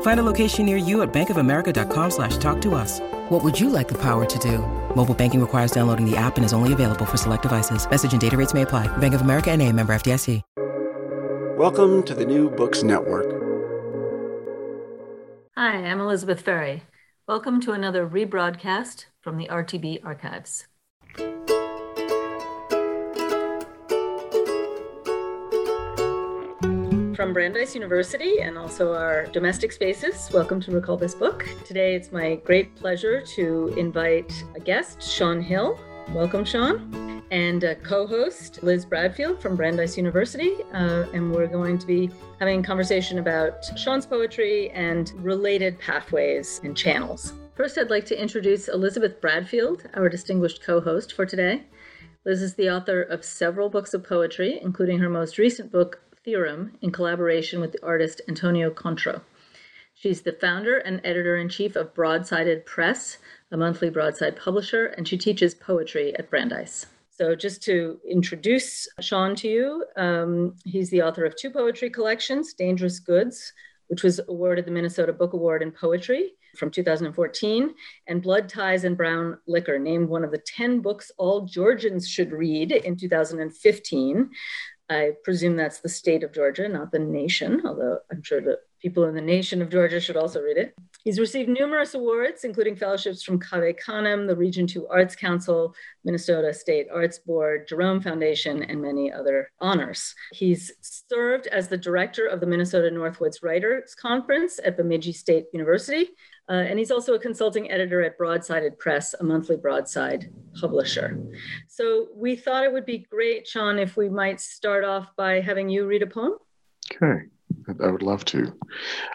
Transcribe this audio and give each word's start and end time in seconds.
Find 0.00 0.18
a 0.18 0.22
location 0.22 0.66
near 0.66 0.78
you 0.78 1.02
at 1.02 1.12
bankofamerica.com 1.12 2.10
slash 2.10 2.38
talk 2.38 2.60
to 2.62 2.74
us. 2.74 3.00
What 3.28 3.44
would 3.44 3.60
you 3.60 3.68
like 3.68 3.88
the 3.88 3.98
power 3.98 4.24
to 4.24 4.38
do? 4.38 4.58
Mobile 4.96 5.14
banking 5.14 5.40
requires 5.40 5.70
downloading 5.70 6.10
the 6.10 6.16
app 6.16 6.36
and 6.36 6.44
is 6.44 6.54
only 6.54 6.72
available 6.72 7.04
for 7.04 7.18
select 7.18 7.42
devices. 7.42 7.88
Message 7.88 8.12
and 8.12 8.20
data 8.20 8.36
rates 8.36 8.54
may 8.54 8.62
apply. 8.62 8.88
Bank 8.96 9.14
of 9.14 9.20
America 9.20 9.50
and 9.50 9.62
a 9.62 9.70
member 9.70 9.94
FDIC. 9.94 10.42
Welcome 11.56 12.02
to 12.02 12.14
the 12.14 12.26
New 12.26 12.50
Books 12.50 12.82
Network. 12.82 13.32
Hi, 15.56 15.72
I'm 15.76 16.00
Elizabeth 16.00 16.42
Ferry. 16.42 16.82
Welcome 17.26 17.62
to 17.62 17.72
another 17.72 18.06
rebroadcast 18.06 19.06
from 19.22 19.38
the 19.38 19.48
RTB 19.48 20.04
archives. 20.04 20.66
From 27.16 27.32
Brandeis 27.32 27.74
University 27.74 28.40
and 28.40 28.58
also 28.58 28.92
our 28.92 29.24
domestic 29.28 29.72
spaces, 29.72 30.28
welcome 30.34 30.60
to 30.60 30.70
Recall 30.70 30.98
This 30.98 31.14
Book. 31.14 31.46
Today 31.64 31.94
it's 31.94 32.12
my 32.12 32.34
great 32.44 32.76
pleasure 32.76 33.22
to 33.22 33.68
invite 33.78 34.44
a 34.54 34.60
guest, 34.60 35.00
Sean 35.00 35.40
Hill. 35.40 35.80
Welcome, 36.10 36.44
Sean. 36.44 37.24
And 37.30 37.64
a 37.64 37.74
co 37.74 38.06
host, 38.06 38.62
Liz 38.62 38.84
Bradfield 38.84 39.40
from 39.40 39.56
Brandeis 39.56 39.96
University. 39.96 40.56
Uh, 40.74 41.06
and 41.14 41.34
we're 41.34 41.46
going 41.46 41.78
to 41.78 41.86
be 41.86 42.10
having 42.38 42.60
a 42.60 42.62
conversation 42.62 43.18
about 43.18 43.64
Sean's 43.78 44.04
poetry 44.04 44.68
and 44.72 45.10
related 45.24 45.78
pathways 45.78 46.60
and 46.64 46.76
channels. 46.76 47.32
First, 47.54 47.78
I'd 47.78 47.88
like 47.88 48.04
to 48.06 48.20
introduce 48.20 48.68
Elizabeth 48.68 49.22
Bradfield, 49.22 49.88
our 49.94 50.10
distinguished 50.10 50.62
co 50.62 50.82
host 50.82 51.14
for 51.14 51.24
today. 51.24 51.64
Liz 52.26 52.42
is 52.42 52.56
the 52.56 52.68
author 52.68 53.00
of 53.02 53.24
several 53.24 53.70
books 53.70 53.94
of 53.94 54.04
poetry, 54.04 54.58
including 54.60 54.98
her 54.98 55.08
most 55.08 55.38
recent 55.38 55.72
book, 55.72 56.02
Theorem 56.26 56.72
in 56.82 56.90
collaboration 56.90 57.60
with 57.60 57.70
the 57.70 57.84
artist 57.84 58.20
Antonia 58.28 58.68
Contro. 58.68 59.20
She's 59.94 60.22
the 60.22 60.32
founder 60.32 60.78
and 60.78 61.00
editor 61.04 61.36
in 61.36 61.48
chief 61.48 61.76
of 61.76 61.94
Broadsided 61.94 62.66
Press, 62.66 63.18
a 63.52 63.56
monthly 63.56 63.90
broadside 63.90 64.36
publisher, 64.36 64.86
and 64.86 65.06
she 65.06 65.16
teaches 65.16 65.54
poetry 65.54 66.16
at 66.16 66.28
Brandeis. 66.28 66.86
So, 67.10 67.36
just 67.36 67.62
to 67.62 68.00
introduce 68.10 68.88
Sean 69.00 69.36
to 69.36 69.48
you, 69.48 69.84
um, 69.96 70.56
he's 70.64 70.90
the 70.90 71.00
author 71.00 71.24
of 71.24 71.36
two 71.36 71.48
poetry 71.48 71.90
collections 71.90 72.54
Dangerous 72.54 72.98
Goods, 72.98 73.52
which 73.86 74.02
was 74.02 74.20
awarded 74.28 74.66
the 74.66 74.72
Minnesota 74.72 75.12
Book 75.12 75.32
Award 75.32 75.62
in 75.62 75.70
Poetry 75.70 76.32
from 76.58 76.70
2014, 76.70 77.74
and 78.08 78.22
Blood 78.22 78.48
Ties 78.48 78.84
and 78.84 78.96
Brown 78.96 79.38
Liquor, 79.46 79.78
named 79.78 80.08
one 80.08 80.24
of 80.24 80.32
the 80.32 80.42
10 80.44 80.80
books 80.80 81.12
all 81.18 81.42
Georgians 81.42 82.08
should 82.08 82.32
read 82.32 82.72
in 82.72 82.96
2015. 82.96 84.30
I 84.88 85.12
presume 85.24 85.56
that's 85.56 85.80
the 85.80 85.88
state 85.88 86.22
of 86.22 86.32
Georgia, 86.32 86.68
not 86.68 86.92
the 86.92 86.98
nation, 86.98 87.62
although 87.64 87.98
I'm 88.10 88.22
sure 88.22 88.40
the 88.40 88.58
people 88.80 89.04
in 89.04 89.14
the 89.14 89.20
nation 89.20 89.60
of 89.62 89.70
Georgia 89.70 89.98
should 89.98 90.16
also 90.16 90.40
read 90.40 90.56
it. 90.56 90.74
He's 91.02 91.18
received 91.18 91.48
numerous 91.48 91.94
awards, 91.94 92.44
including 92.44 92.76
fellowships 92.76 93.22
from 93.22 93.40
Cave 93.40 93.76
Canem, 93.84 94.26
the 94.26 94.36
Region 94.36 94.66
2 94.66 94.86
Arts 94.88 95.16
Council, 95.16 95.74
Minnesota 96.04 96.52
State 96.52 96.86
Arts 96.92 97.18
Board, 97.18 97.66
Jerome 97.68 98.00
Foundation, 98.00 98.62
and 98.62 98.80
many 98.80 99.12
other 99.12 99.50
honors. 99.60 100.14
He's 100.32 100.72
served 100.82 101.46
as 101.48 101.68
the 101.68 101.78
director 101.78 102.26
of 102.26 102.40
the 102.40 102.46
Minnesota 102.46 102.90
Northwoods 102.90 103.42
Writers 103.42 103.94
Conference 103.94 104.60
at 104.64 104.76
Bemidji 104.76 105.12
State 105.12 105.46
University, 105.52 106.10
uh, 106.48 106.52
and 106.52 106.78
he's 106.78 106.90
also 106.90 107.14
a 107.14 107.18
consulting 107.18 107.70
editor 107.70 108.02
at 108.02 108.18
Broadsided 108.18 108.78
Press, 108.78 109.14
a 109.14 109.24
monthly 109.24 109.56
broadside 109.56 110.32
publisher. 110.60 111.18
So 111.66 112.08
we 112.14 112.36
thought 112.36 112.64
it 112.64 112.72
would 112.72 112.86
be 112.86 112.98
great, 112.98 113.48
Sean, 113.48 113.78
if 113.78 113.96
we 113.96 114.08
might 114.08 114.40
start 114.40 114.84
off 114.84 115.08
by 115.16 115.40
having 115.40 115.68
you 115.68 115.86
read 115.86 116.02
a 116.02 116.06
poem. 116.06 116.34
Okay, 116.92 117.24
I 117.82 117.90
would 117.90 118.02
love 118.02 118.24
to. 118.26 118.52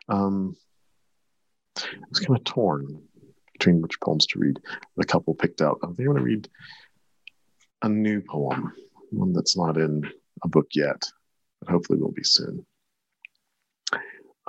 Um, 0.09 0.57
I 1.77 1.83
was 2.09 2.19
kind 2.19 2.37
of 2.37 2.43
torn 2.43 3.01
between 3.53 3.81
which 3.81 3.99
poems 4.01 4.25
to 4.27 4.39
read. 4.39 4.59
A 4.99 5.05
couple 5.05 5.33
picked 5.33 5.61
out. 5.61 5.79
I 5.83 5.87
think 5.87 5.99
I'm 5.99 6.05
going 6.05 6.17
to 6.17 6.23
read 6.23 6.49
a 7.81 7.89
new 7.89 8.21
poem, 8.21 8.73
one 9.11 9.31
that's 9.31 9.55
not 9.55 9.77
in 9.77 10.03
a 10.43 10.49
book 10.49 10.67
yet, 10.73 11.01
but 11.61 11.71
hopefully 11.71 11.99
will 11.99 12.11
be 12.11 12.23
soon. 12.23 12.65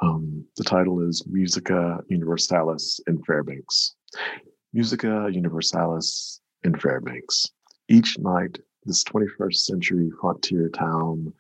Um, 0.03 0.45
the 0.57 0.65
title 0.65 1.01
is 1.01 1.25
Musica 1.29 2.01
Universalis 2.09 3.01
in 3.07 3.23
Fairbanks. 3.23 3.95
Musica 4.73 5.29
Universalis 5.31 6.41
in 6.65 6.75
Fairbanks. 6.75 7.47
Each 7.89 8.19
night, 8.19 8.59
this 8.85 9.05
21st 9.05 9.55
century 9.55 10.11
frontier 10.21 10.69
town 10.71 11.33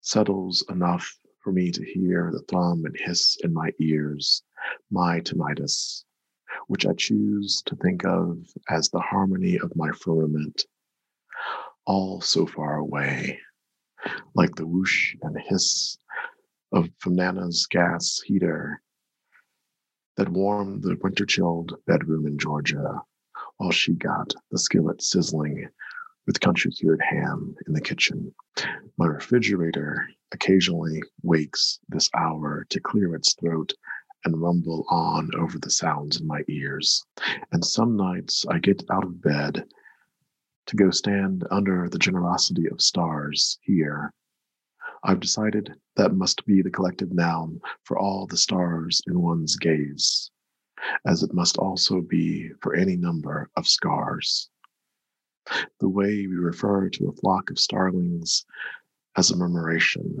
settles 0.00 0.64
enough 0.70 1.18
for 1.44 1.52
me 1.52 1.70
to 1.70 1.84
hear 1.84 2.30
the 2.32 2.42
thrum 2.48 2.86
and 2.86 2.96
hiss 2.98 3.36
in 3.44 3.52
my 3.52 3.70
ears, 3.78 4.42
my 4.90 5.20
tinnitus, 5.20 6.04
which 6.68 6.86
I 6.86 6.94
choose 6.94 7.62
to 7.66 7.76
think 7.76 8.06
of 8.06 8.38
as 8.70 8.88
the 8.88 9.00
harmony 9.00 9.58
of 9.58 9.76
my 9.76 9.90
firmament, 9.90 10.64
all 11.84 12.22
so 12.22 12.46
far 12.46 12.76
away, 12.76 13.38
like 14.34 14.54
the 14.54 14.66
whoosh 14.66 15.14
and 15.20 15.36
hiss 15.38 15.98
of 16.72 16.88
from 16.98 17.16
Nana's 17.16 17.66
gas 17.66 18.20
heater 18.24 18.80
that 20.16 20.28
warmed 20.28 20.82
the 20.82 20.96
winter 21.02 21.26
chilled 21.26 21.76
bedroom 21.86 22.26
in 22.26 22.38
Georgia 22.38 23.02
while 23.58 23.70
she 23.70 23.94
got 23.94 24.34
the 24.50 24.58
skillet 24.58 25.02
sizzling 25.02 25.68
with 26.26 26.40
country 26.40 26.70
cured 26.70 27.00
ham 27.00 27.54
in 27.66 27.72
the 27.72 27.80
kitchen. 27.80 28.34
My 28.96 29.06
refrigerator 29.06 30.08
occasionally 30.32 31.02
wakes 31.22 31.78
this 31.88 32.10
hour 32.14 32.66
to 32.70 32.80
clear 32.80 33.14
its 33.14 33.34
throat 33.34 33.72
and 34.24 34.40
rumble 34.40 34.84
on 34.90 35.30
over 35.38 35.58
the 35.58 35.70
sounds 35.70 36.20
in 36.20 36.26
my 36.26 36.42
ears. 36.48 37.04
And 37.52 37.64
some 37.64 37.96
nights 37.96 38.44
I 38.50 38.58
get 38.58 38.82
out 38.90 39.04
of 39.04 39.22
bed 39.22 39.64
to 40.66 40.76
go 40.76 40.90
stand 40.90 41.44
under 41.50 41.88
the 41.88 41.98
generosity 41.98 42.66
of 42.68 42.82
stars 42.82 43.58
here 43.62 44.12
I've 45.08 45.20
decided 45.20 45.72
that 45.94 46.16
must 46.16 46.44
be 46.46 46.62
the 46.62 46.70
collective 46.70 47.12
noun 47.12 47.60
for 47.84 47.96
all 47.96 48.26
the 48.26 48.36
stars 48.36 49.00
in 49.06 49.22
one's 49.22 49.54
gaze, 49.54 50.32
as 51.06 51.22
it 51.22 51.32
must 51.32 51.58
also 51.58 52.00
be 52.00 52.50
for 52.60 52.74
any 52.74 52.96
number 52.96 53.48
of 53.56 53.68
scars. 53.68 54.50
The 55.78 55.88
way 55.88 56.26
we 56.26 56.34
refer 56.34 56.88
to 56.88 57.06
a 57.06 57.12
flock 57.12 57.50
of 57.50 57.60
starlings 57.60 58.44
as 59.16 59.30
a 59.30 59.36
murmuration. 59.36 60.18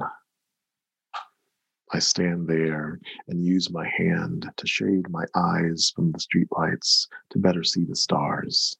I 1.92 1.98
stand 1.98 2.46
there 2.46 3.00
and 3.26 3.44
use 3.44 3.68
my 3.68 3.88
hand 3.88 4.48
to 4.56 4.66
shade 4.68 5.10
my 5.10 5.24
eyes 5.34 5.92
from 5.96 6.12
the 6.12 6.20
streetlights 6.20 7.08
to 7.30 7.40
better 7.40 7.64
see 7.64 7.84
the 7.84 7.96
stars. 7.96 8.76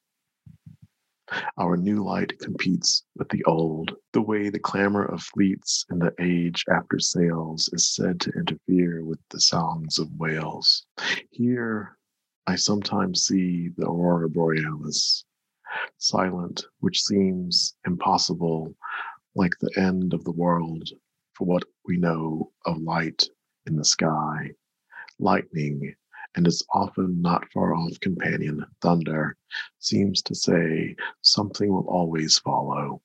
Our 1.59 1.77
new 1.77 2.05
light 2.05 2.39
competes 2.39 3.05
with 3.17 3.29
the 3.29 3.45
old. 3.45 3.95
The 4.13 4.23
way 4.23 4.49
the 4.49 4.59
clamor 4.59 5.05
of 5.05 5.23
fleets 5.23 5.85
in 5.91 5.99
the 5.99 6.15
age 6.21 6.65
after 6.71 6.99
sails 6.99 7.69
is 7.73 7.95
said 7.95 8.21
to 8.21 8.33
interfere 8.33 9.05
with 9.05 9.19
the 9.31 9.41
songs 9.41 9.99
of 9.99 10.11
whales. 10.17 10.87
Here, 11.31 11.99
I 12.47 12.57
sometimes 12.57 13.27
see 13.27 13.71
the 13.77 13.87
aurora 13.87 14.29
borealis, 14.31 15.25
silent, 15.99 16.65
which 16.81 17.03
seems 17.03 17.77
impossible, 17.87 18.75
like 19.35 19.59
the 19.59 19.73
end 19.77 20.15
of 20.15 20.25
the 20.25 20.33
world 20.33 20.89
for 21.35 21.47
what 21.47 21.65
we 21.85 21.97
know 21.97 22.53
of 22.65 22.79
light 22.79 23.29
in 23.67 23.77
the 23.77 23.85
sky, 23.85 24.53
lightning 25.19 25.95
and 26.37 26.47
its 26.47 26.63
often 26.73 27.21
not 27.21 27.51
far 27.53 27.75
off 27.75 27.99
companion, 28.01 28.65
thunder, 28.83 29.37
seems 29.79 30.21
to 30.23 30.35
say 30.35 30.95
something 31.23 31.73
will 31.73 31.89
always 31.89 32.39
follow. 32.39 33.01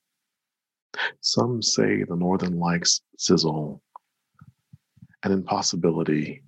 Some 1.22 1.62
say 1.62 2.04
the 2.04 2.18
northern 2.18 2.60
lights 2.60 3.02
sizzle, 3.18 3.82
an 5.24 5.32
impossibility, 5.32 6.44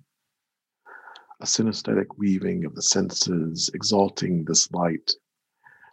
a 1.40 1.46
synesthetic 1.46 2.06
weaving 2.18 2.66
of 2.66 2.74
the 2.74 2.82
senses 2.82 3.70
exalting 3.72 4.44
this 4.44 4.70
light, 4.72 5.10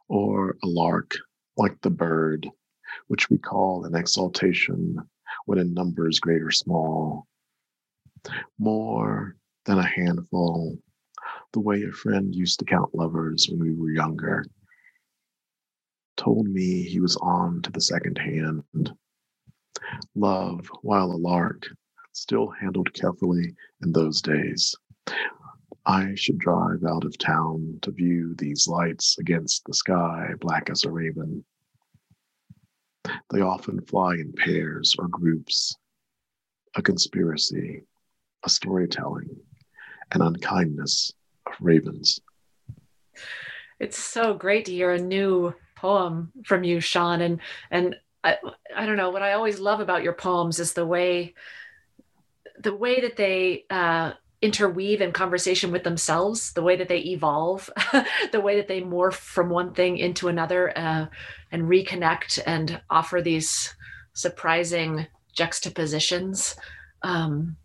or 0.09 0.57
a 0.63 0.67
lark 0.67 1.13
like 1.55 1.79
the 1.81 1.89
bird, 1.89 2.49
which 3.07 3.29
we 3.29 3.37
call 3.37 3.85
an 3.85 3.95
exaltation 3.95 4.97
when 5.45 5.57
in 5.57 5.73
numbers 5.73 6.19
great 6.19 6.41
or 6.41 6.51
small. 6.51 7.27
More 8.59 9.37
than 9.65 9.77
a 9.77 9.87
handful, 9.87 10.77
the 11.53 11.59
way 11.59 11.83
a 11.83 11.91
friend 11.91 12.35
used 12.35 12.59
to 12.59 12.65
count 12.65 12.95
lovers 12.95 13.47
when 13.49 13.59
we 13.59 13.73
were 13.73 13.91
younger. 13.91 14.45
Told 16.17 16.47
me 16.47 16.83
he 16.83 16.99
was 16.99 17.15
on 17.17 17.61
to 17.63 17.71
the 17.71 17.81
second 17.81 18.17
hand. 18.17 18.91
Love, 20.15 20.67
while 20.81 21.11
a 21.11 21.17
lark, 21.17 21.67
still 22.13 22.49
handled 22.49 22.93
carefully 22.93 23.55
in 23.81 23.91
those 23.91 24.21
days. 24.21 24.75
I 25.85 26.13
should 26.15 26.37
drive 26.37 26.83
out 26.87 27.05
of 27.05 27.17
town 27.17 27.79
to 27.81 27.91
view 27.91 28.35
these 28.37 28.67
lights 28.67 29.17
against 29.17 29.65
the 29.65 29.73
sky, 29.73 30.29
black 30.39 30.69
as 30.69 30.83
a 30.83 30.91
raven. 30.91 31.43
They 33.31 33.41
often 33.41 33.81
fly 33.81 34.13
in 34.13 34.33
pairs 34.33 34.95
or 34.99 35.07
groups, 35.07 35.75
a 36.75 36.81
conspiracy, 36.81 37.81
a 38.43 38.49
storytelling, 38.49 39.35
and 40.11 40.21
unkindness 40.21 41.13
of 41.47 41.53
ravens. 41.59 42.19
It's 43.79 43.97
so 43.97 44.33
great 44.33 44.65
to 44.65 44.71
hear 44.71 44.91
a 44.91 44.99
new 44.99 45.53
poem 45.75 46.31
from 46.45 46.63
you, 46.63 46.79
Sean. 46.79 47.21
And 47.21 47.39
and 47.71 47.95
I, 48.23 48.37
I 48.75 48.85
don't 48.85 48.97
know 48.97 49.09
what 49.09 49.23
I 49.23 49.33
always 49.33 49.59
love 49.59 49.79
about 49.79 50.03
your 50.03 50.13
poems 50.13 50.59
is 50.59 50.73
the 50.73 50.85
way 50.85 51.33
the 52.59 52.75
way 52.75 53.01
that 53.01 53.15
they 53.15 53.65
uh, 53.71 54.11
interweave 54.41 55.01
in 55.01 55.11
conversation 55.11 55.71
with 55.71 55.83
themselves, 55.83 56.53
the 56.53 56.61
way 56.61 56.75
that 56.75 56.87
they 56.87 56.99
evolve, 56.99 57.69
the 58.31 58.41
way 58.41 58.57
that 58.57 58.67
they 58.67 58.81
morph 58.81 59.13
from 59.13 59.49
one 59.49 59.73
thing 59.73 59.97
into 59.97 60.27
another 60.27 60.77
uh, 60.77 61.05
and 61.51 61.63
reconnect 61.63 62.39
and 62.45 62.81
offer 62.89 63.21
these 63.21 63.73
surprising 64.13 65.07
juxtapositions. 65.33 66.55
Um, 67.01 67.57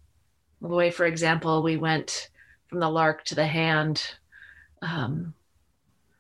the 0.61 0.69
way, 0.69 0.91
for 0.91 1.05
example, 1.07 1.63
we 1.63 1.77
went 1.77 2.31
from 2.69 2.81
the 2.81 2.91
lark 2.91 3.25
to 3.25 3.35
the 3.35 3.47
hand 3.47 4.03
um, 4.83 5.35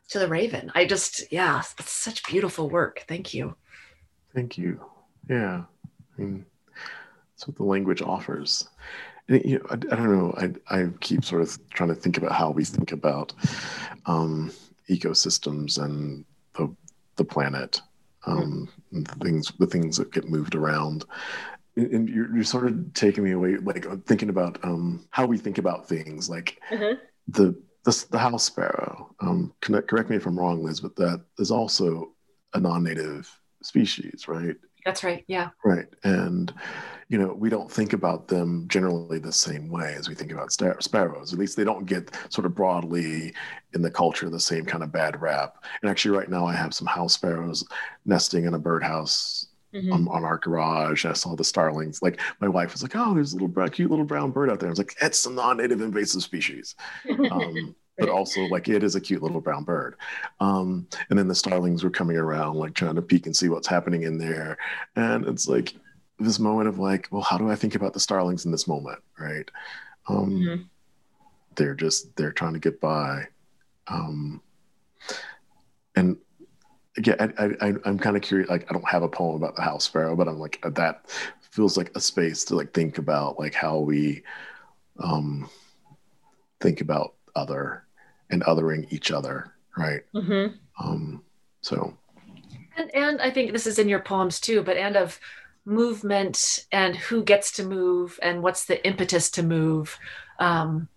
to 0.08 0.18
the 0.18 0.28
raven. 0.28 0.70
I 0.74 0.86
just, 0.86 1.30
yeah, 1.32 1.62
it's 1.78 1.92
such 1.92 2.24
beautiful 2.26 2.68
work. 2.68 3.04
Thank 3.08 3.34
you. 3.34 3.56
Thank 4.34 4.56
you. 4.56 4.80
Yeah. 5.28 5.64
I 5.64 6.20
mean, 6.20 6.46
that's 7.32 7.46
what 7.46 7.56
the 7.56 7.64
language 7.64 8.02
offers. 8.02 8.68
And, 9.28 9.44
you 9.44 9.58
know, 9.58 9.66
I, 9.70 9.74
I, 9.74 9.96
don't 9.96 10.16
know. 10.16 10.34
I, 10.38 10.74
I 10.74 10.88
keep 11.00 11.24
sort 11.24 11.42
of 11.42 11.58
trying 11.70 11.88
to 11.88 11.94
think 11.94 12.16
about 12.18 12.32
how 12.32 12.50
we 12.50 12.64
think 12.64 12.92
about 12.92 13.32
um, 14.06 14.52
ecosystems 14.88 15.82
and 15.82 16.24
the, 16.54 16.72
the 17.16 17.24
planet, 17.24 17.80
um, 18.26 18.68
mm-hmm. 18.92 19.02
the 19.02 19.24
things, 19.24 19.52
the 19.58 19.66
things 19.66 19.96
that 19.96 20.12
get 20.12 20.30
moved 20.30 20.54
around 20.54 21.04
and 21.76 22.08
you're, 22.08 22.34
you're 22.34 22.44
sort 22.44 22.66
of 22.66 22.94
taking 22.94 23.22
me 23.22 23.32
away 23.32 23.56
like 23.58 23.86
thinking 24.06 24.30
about 24.30 24.58
um, 24.64 25.06
how 25.10 25.26
we 25.26 25.36
think 25.36 25.58
about 25.58 25.88
things 25.88 26.28
like 26.30 26.58
mm-hmm. 26.70 26.98
the, 27.28 27.54
the, 27.84 28.06
the 28.10 28.18
house 28.18 28.44
sparrow. 28.44 29.14
Um, 29.20 29.52
correct, 29.60 29.88
correct 29.88 30.10
me 30.10 30.16
if 30.16 30.26
i'm 30.26 30.38
wrong 30.38 30.64
liz 30.64 30.80
but 30.80 30.96
that 30.96 31.22
is 31.38 31.50
also 31.50 32.12
a 32.54 32.60
non-native 32.60 33.30
species 33.62 34.26
right? 34.26 34.56
That's 34.84 35.02
right 35.04 35.24
yeah. 35.26 35.50
Right 35.64 35.86
and 36.04 36.52
you 37.08 37.18
know 37.18 37.34
we 37.34 37.50
don't 37.50 37.70
think 37.70 37.92
about 37.92 38.28
them 38.28 38.66
generally 38.68 39.18
the 39.18 39.32
same 39.32 39.68
way 39.68 39.94
as 39.98 40.08
we 40.08 40.14
think 40.14 40.32
about 40.32 40.52
sparrows. 40.52 41.32
At 41.32 41.38
least 41.38 41.56
they 41.56 41.64
don't 41.64 41.86
get 41.86 42.16
sort 42.30 42.46
of 42.46 42.54
broadly 42.54 43.34
in 43.74 43.82
the 43.82 43.90
culture 43.90 44.30
the 44.30 44.40
same 44.40 44.64
kind 44.64 44.82
of 44.82 44.92
bad 44.92 45.20
rap. 45.20 45.64
And 45.82 45.90
actually 45.90 46.16
right 46.16 46.30
now 46.30 46.46
i 46.46 46.54
have 46.54 46.72
some 46.72 46.86
house 46.86 47.14
sparrows 47.14 47.66
nesting 48.04 48.44
in 48.44 48.54
a 48.54 48.58
birdhouse 48.58 49.48
mm-hmm. 49.74 49.92
on, 49.92 50.08
on, 50.08 50.24
our 50.24 50.38
garage. 50.38 51.04
I 51.04 51.12
saw 51.12 51.34
the 51.34 51.44
starlings. 51.44 52.02
Like 52.02 52.20
my 52.40 52.48
wife 52.48 52.72
was 52.72 52.82
like, 52.82 52.96
"Oh, 52.96 53.14
there's 53.14 53.32
a 53.32 53.36
little 53.36 53.48
brown, 53.48 53.70
cute 53.70 53.90
little 53.90 54.04
brown 54.04 54.30
bird 54.30 54.50
out 54.50 54.60
there." 54.60 54.68
I 54.68 54.70
was 54.70 54.78
like, 54.78 54.96
"It's 55.00 55.26
a 55.26 55.30
non-native 55.30 55.80
invasive 55.80 56.22
species." 56.22 56.74
Um, 57.30 57.74
but 57.98 58.08
also 58.08 58.42
like 58.42 58.68
it 58.68 58.82
is 58.82 58.94
a 58.94 59.00
cute 59.00 59.22
little 59.22 59.40
brown 59.40 59.64
bird. 59.64 59.96
Um, 60.40 60.86
and 61.08 61.18
then 61.18 61.28
the 61.28 61.34
starlings 61.34 61.82
were 61.82 61.90
coming 61.90 62.16
around, 62.16 62.56
like 62.56 62.74
trying 62.74 62.96
to 62.96 63.02
peek 63.02 63.26
and 63.26 63.34
see 63.34 63.48
what's 63.48 63.66
happening 63.66 64.02
in 64.02 64.18
there. 64.18 64.58
And 64.96 65.26
it's 65.26 65.48
like 65.48 65.74
this 66.18 66.38
moment 66.38 66.68
of 66.68 66.78
like, 66.78 67.08
well, 67.10 67.22
how 67.22 67.38
do 67.38 67.50
I 67.50 67.56
think 67.56 67.74
about 67.74 67.92
the 67.92 68.00
starlings 68.00 68.44
in 68.44 68.52
this 68.52 68.68
moment, 68.68 68.98
right? 69.18 69.50
Um, 70.08 70.30
mm-hmm. 70.30 70.62
They're 71.54 71.74
just 71.74 72.14
they're 72.16 72.32
trying 72.32 72.52
to 72.52 72.58
get 72.58 72.80
by. 72.80 73.24
Um, 73.88 74.42
and 75.94 76.18
yeah, 77.04 77.28
I, 77.38 77.44
I, 77.60 77.74
I'm 77.84 77.98
kind 77.98 78.16
of 78.16 78.22
curious. 78.22 78.48
Like, 78.48 78.66
I 78.70 78.72
don't 78.72 78.88
have 78.88 79.02
a 79.02 79.08
poem 79.08 79.36
about 79.36 79.56
the 79.56 79.62
house 79.62 79.84
sparrow, 79.84 80.16
but 80.16 80.28
I'm 80.28 80.38
like 80.38 80.60
that 80.62 81.06
feels 81.50 81.76
like 81.76 81.90
a 81.94 82.00
space 82.00 82.44
to 82.44 82.56
like 82.56 82.72
think 82.72 82.98
about 82.98 83.38
like 83.38 83.54
how 83.54 83.78
we 83.78 84.22
um, 84.98 85.48
think 86.60 86.80
about 86.80 87.14
other 87.34 87.84
and 88.30 88.42
othering 88.44 88.90
each 88.90 89.10
other, 89.10 89.52
right? 89.76 90.02
Mm-hmm. 90.14 90.54
Um, 90.84 91.22
so, 91.60 91.96
and 92.76 92.94
and 92.94 93.20
I 93.20 93.30
think 93.30 93.52
this 93.52 93.66
is 93.66 93.78
in 93.78 93.88
your 93.88 94.00
poems 94.00 94.40
too, 94.40 94.62
but 94.62 94.76
and 94.76 94.96
of 94.96 95.18
movement 95.64 96.66
and 96.72 96.94
who 96.96 97.22
gets 97.24 97.52
to 97.52 97.64
move 97.64 98.18
and 98.22 98.42
what's 98.42 98.66
the 98.66 98.84
impetus 98.86 99.30
to 99.32 99.42
move. 99.42 99.98
Um, 100.38 100.88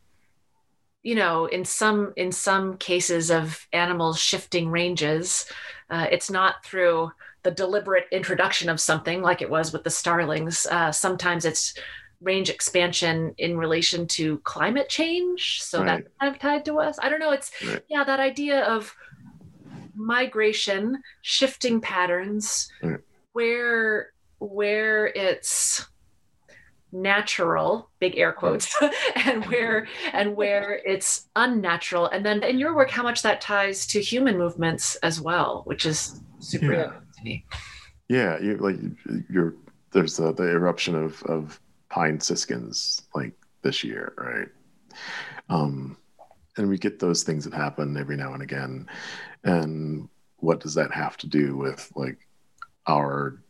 you 1.01 1.15
know, 1.15 1.45
in 1.45 1.65
some 1.65 2.13
in 2.17 2.31
some 2.31 2.77
cases 2.77 3.31
of 3.31 3.67
animals 3.73 4.19
shifting 4.19 4.69
ranges 4.69 5.45
uh, 5.89 6.07
it's 6.11 6.29
not 6.29 6.63
through 6.63 7.11
the 7.43 7.51
deliberate 7.51 8.05
introduction 8.11 8.69
of 8.69 8.79
something 8.79 9.21
like 9.21 9.41
it 9.41 9.49
was 9.49 9.71
with 9.71 9.83
the 9.83 9.89
starlings. 9.89 10.67
Uh, 10.69 10.91
sometimes 10.91 11.45
it's 11.45 11.73
range 12.21 12.49
expansion 12.49 13.33
in 13.37 13.57
relation 13.57 14.05
to 14.05 14.39
climate 14.39 14.89
change. 14.89 15.61
So 15.63 15.79
right. 15.79 16.03
that's 16.03 16.09
kind 16.19 16.35
of 16.35 16.41
tied 16.41 16.65
to 16.65 16.79
us. 16.79 16.99
I 17.01 17.09
don't 17.09 17.19
know. 17.19 17.31
It's, 17.31 17.51
right. 17.65 17.81
yeah, 17.89 18.03
that 18.03 18.19
idea 18.19 18.65
of 18.65 18.93
migration, 19.95 21.01
shifting 21.21 21.79
patterns, 21.81 22.71
right. 22.81 22.99
where 23.33 24.11
where 24.39 25.07
it's 25.07 25.85
natural 26.91 27.89
big 27.99 28.17
air 28.17 28.31
quotes 28.31 28.75
and 29.15 29.45
where 29.45 29.87
and 30.13 30.35
where 30.35 30.81
it's 30.85 31.27
unnatural. 31.35 32.07
And 32.07 32.25
then 32.25 32.43
in 32.43 32.57
your 32.57 32.75
work 32.75 32.89
how 32.89 33.03
much 33.03 33.21
that 33.21 33.41
ties 33.41 33.85
to 33.87 34.01
human 34.01 34.37
movements 34.37 34.95
as 34.97 35.21
well 35.21 35.63
which 35.65 35.85
is 35.85 36.21
super 36.39 36.73
yeah. 36.73 36.83
to 37.17 37.23
me. 37.23 37.45
Yeah 38.07 38.39
you 38.39 38.57
like 38.57 38.77
you're 39.29 39.55
there's 39.91 40.17
the, 40.17 40.33
the 40.33 40.49
eruption 40.49 40.95
of 40.95 41.21
of 41.23 41.59
pine 41.89 42.19
siskins 42.19 43.01
like 43.13 43.33
this 43.61 43.83
year 43.83 44.13
right? 44.17 44.47
Um 45.49 45.97
and 46.57 46.67
we 46.67 46.77
get 46.77 46.99
those 46.99 47.23
things 47.23 47.45
that 47.45 47.53
happen 47.53 47.95
every 47.95 48.17
now 48.17 48.33
and 48.33 48.43
again. 48.43 48.87
And 49.45 50.09
what 50.37 50.59
does 50.59 50.73
that 50.73 50.91
have 50.91 51.15
to 51.17 51.27
do 51.27 51.55
with 51.55 51.89
like 51.95 52.27
our 52.87 53.41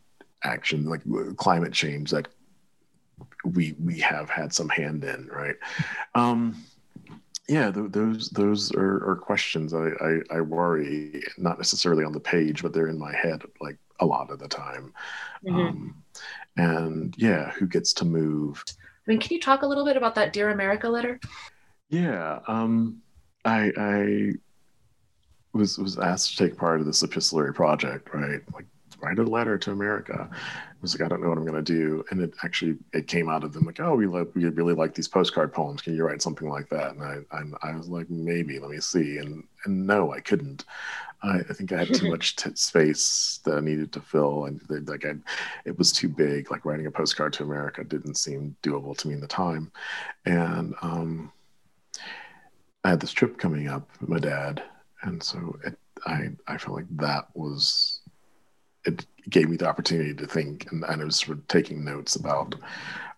action 0.44 0.84
like 0.84 1.02
climate 1.36 1.72
change 1.72 2.10
that 2.10 2.28
we 3.44 3.74
we 3.82 4.00
have 4.00 4.28
had 4.30 4.52
some 4.52 4.68
hand 4.68 5.04
in, 5.04 5.28
right? 5.28 5.56
Um, 6.14 6.62
yeah, 7.48 7.70
th- 7.70 7.90
those 7.90 8.28
those 8.30 8.72
are, 8.74 9.10
are 9.10 9.16
questions 9.16 9.74
I, 9.74 9.88
I, 10.00 10.38
I 10.38 10.40
worry 10.40 11.22
not 11.36 11.58
necessarily 11.58 12.04
on 12.04 12.12
the 12.12 12.20
page, 12.20 12.62
but 12.62 12.72
they're 12.72 12.88
in 12.88 12.98
my 12.98 13.14
head 13.14 13.42
like 13.60 13.76
a 13.98 14.06
lot 14.06 14.30
of 14.30 14.38
the 14.38 14.48
time. 14.48 14.92
Mm-hmm. 15.44 15.58
Um, 15.58 16.02
and 16.56 17.14
yeah, 17.18 17.50
who 17.52 17.66
gets 17.66 17.92
to 17.94 18.04
move? 18.04 18.62
I 18.68 19.10
mean, 19.10 19.20
can 19.20 19.34
you 19.34 19.40
talk 19.40 19.62
a 19.62 19.66
little 19.66 19.84
bit 19.84 19.96
about 19.96 20.14
that 20.14 20.32
Dear 20.32 20.50
America 20.50 20.88
letter? 20.88 21.18
Yeah, 21.88 22.40
um, 22.46 23.02
I 23.44 23.72
I 23.76 24.32
was 25.52 25.78
was 25.78 25.98
asked 25.98 26.36
to 26.36 26.44
take 26.48 26.56
part 26.56 26.80
of 26.80 26.86
this 26.86 27.02
epistolary 27.02 27.52
project, 27.52 28.14
right? 28.14 28.40
Like 28.54 28.66
write 29.02 29.18
a 29.18 29.22
letter 29.22 29.58
to 29.58 29.72
America. 29.72 30.28
I 30.30 30.76
was 30.80 30.94
like, 30.94 31.04
I 31.04 31.08
don't 31.08 31.22
know 31.22 31.28
what 31.28 31.38
I'm 31.38 31.46
going 31.46 31.62
to 31.62 31.72
do. 31.72 32.04
And 32.10 32.20
it 32.20 32.34
actually, 32.42 32.76
it 32.92 33.06
came 33.06 33.28
out 33.28 33.44
of 33.44 33.52
them 33.52 33.64
like, 33.64 33.80
oh, 33.80 33.94
we, 33.94 34.06
like, 34.06 34.28
we 34.34 34.44
really 34.46 34.74
like 34.74 34.94
these 34.94 35.08
postcard 35.08 35.52
poems. 35.52 35.82
Can 35.82 35.94
you 35.94 36.04
write 36.04 36.22
something 36.22 36.48
like 36.48 36.68
that? 36.70 36.94
And 36.94 37.02
I, 37.02 37.18
I, 37.30 37.70
I 37.70 37.76
was 37.76 37.88
like, 37.88 38.08
maybe, 38.08 38.58
let 38.58 38.70
me 38.70 38.80
see. 38.80 39.18
And, 39.18 39.44
and 39.64 39.86
no, 39.86 40.12
I 40.12 40.20
couldn't. 40.20 40.64
I, 41.22 41.40
I 41.40 41.52
think 41.52 41.72
I 41.72 41.84
had 41.84 41.94
too 41.94 42.10
much 42.10 42.36
t- 42.36 42.50
space 42.54 43.40
that 43.44 43.56
I 43.56 43.60
needed 43.60 43.92
to 43.92 44.00
fill. 44.00 44.46
And 44.46 44.60
like, 44.88 45.04
I, 45.04 45.14
it 45.64 45.76
was 45.76 45.92
too 45.92 46.08
big. 46.08 46.50
Like 46.50 46.64
writing 46.64 46.86
a 46.86 46.90
postcard 46.90 47.32
to 47.34 47.42
America 47.42 47.84
didn't 47.84 48.14
seem 48.14 48.56
doable 48.62 48.96
to 48.98 49.08
me 49.08 49.14
in 49.14 49.20
the 49.20 49.26
time. 49.26 49.70
And, 50.24 50.74
um, 50.82 51.32
I 52.84 52.90
had 52.90 53.00
this 53.00 53.12
trip 53.12 53.36
coming 53.36 53.68
up 53.68 53.88
with 54.00 54.08
my 54.08 54.18
dad. 54.18 54.62
And 55.02 55.22
so 55.22 55.58
it, 55.64 55.78
I, 56.06 56.30
I 56.46 56.56
felt 56.56 56.76
like 56.76 56.96
that 56.96 57.28
was 57.34 57.99
it 58.84 59.06
gave 59.28 59.48
me 59.48 59.56
the 59.56 59.68
opportunity 59.68 60.14
to 60.14 60.26
think 60.26 60.70
and, 60.72 60.84
and 60.84 61.02
I 61.02 61.04
was 61.04 61.16
sort 61.16 61.38
of 61.38 61.48
taking 61.48 61.84
notes 61.84 62.16
about 62.16 62.54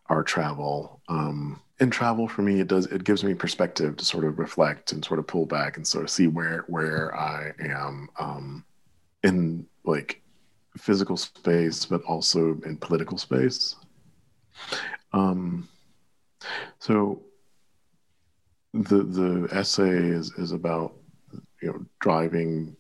our 0.09 0.23
travel. 0.23 1.01
Um, 1.09 1.61
and 1.81 1.93
travel 1.93 2.29
for 2.29 2.43
me, 2.43 2.61
it 2.61 2.69
does 2.69 2.87
it 2.87 3.03
gives 3.03 3.25
me 3.25 3.35
perspective 3.35 3.97
to 3.97 4.05
sort 4.05 4.25
of 4.25 4.39
reflect 4.39 4.93
and 4.93 5.05
sort 5.05 5.19
of 5.19 5.27
pull 5.27 5.47
back 5.47 5.77
and 5.77 5.87
sort 5.87 6.05
of 6.05 6.11
see 6.11 6.29
where 6.29 6.65
where 6.69 7.15
I 7.17 7.53
am 7.59 8.09
um, 8.19 8.65
in 9.25 9.67
like 9.85 10.23
physical 10.77 11.17
space, 11.17 11.85
but 11.85 12.03
also 12.03 12.61
in 12.65 12.77
political 12.77 13.19
space. 13.19 13.75
Um, 15.13 15.69
so 16.79 17.23
the 18.75 19.03
the 19.03 19.49
essay 19.51 19.91
is 19.91 20.33
is 20.39 20.53
about 20.53 20.95
you 21.61 21.69
know 21.69 21.85
driving 21.99 22.77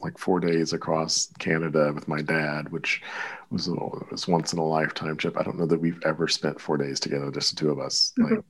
like 0.00 0.18
four 0.18 0.40
days 0.40 0.72
across 0.72 1.28
Canada 1.38 1.92
with 1.94 2.08
my 2.08 2.22
dad, 2.22 2.70
which 2.70 3.02
was 3.50 3.68
a, 3.68 3.74
was 4.10 4.26
once 4.26 4.52
in 4.52 4.58
a 4.58 4.64
lifetime 4.64 5.16
trip. 5.16 5.36
I 5.38 5.42
don't 5.42 5.58
know 5.58 5.66
that 5.66 5.80
we've 5.80 6.02
ever 6.04 6.28
spent 6.28 6.60
four 6.60 6.76
days 6.76 6.98
together, 6.98 7.30
just 7.30 7.50
the 7.50 7.60
two 7.60 7.70
of 7.70 7.78
us, 7.78 8.12
mm-hmm. 8.18 8.36
like 8.36 8.44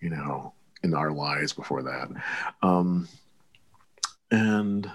you 0.00 0.10
know, 0.10 0.52
in 0.82 0.94
our 0.94 1.10
lives 1.10 1.52
before 1.52 1.82
that. 1.82 2.08
Um, 2.62 3.08
and 4.30 4.90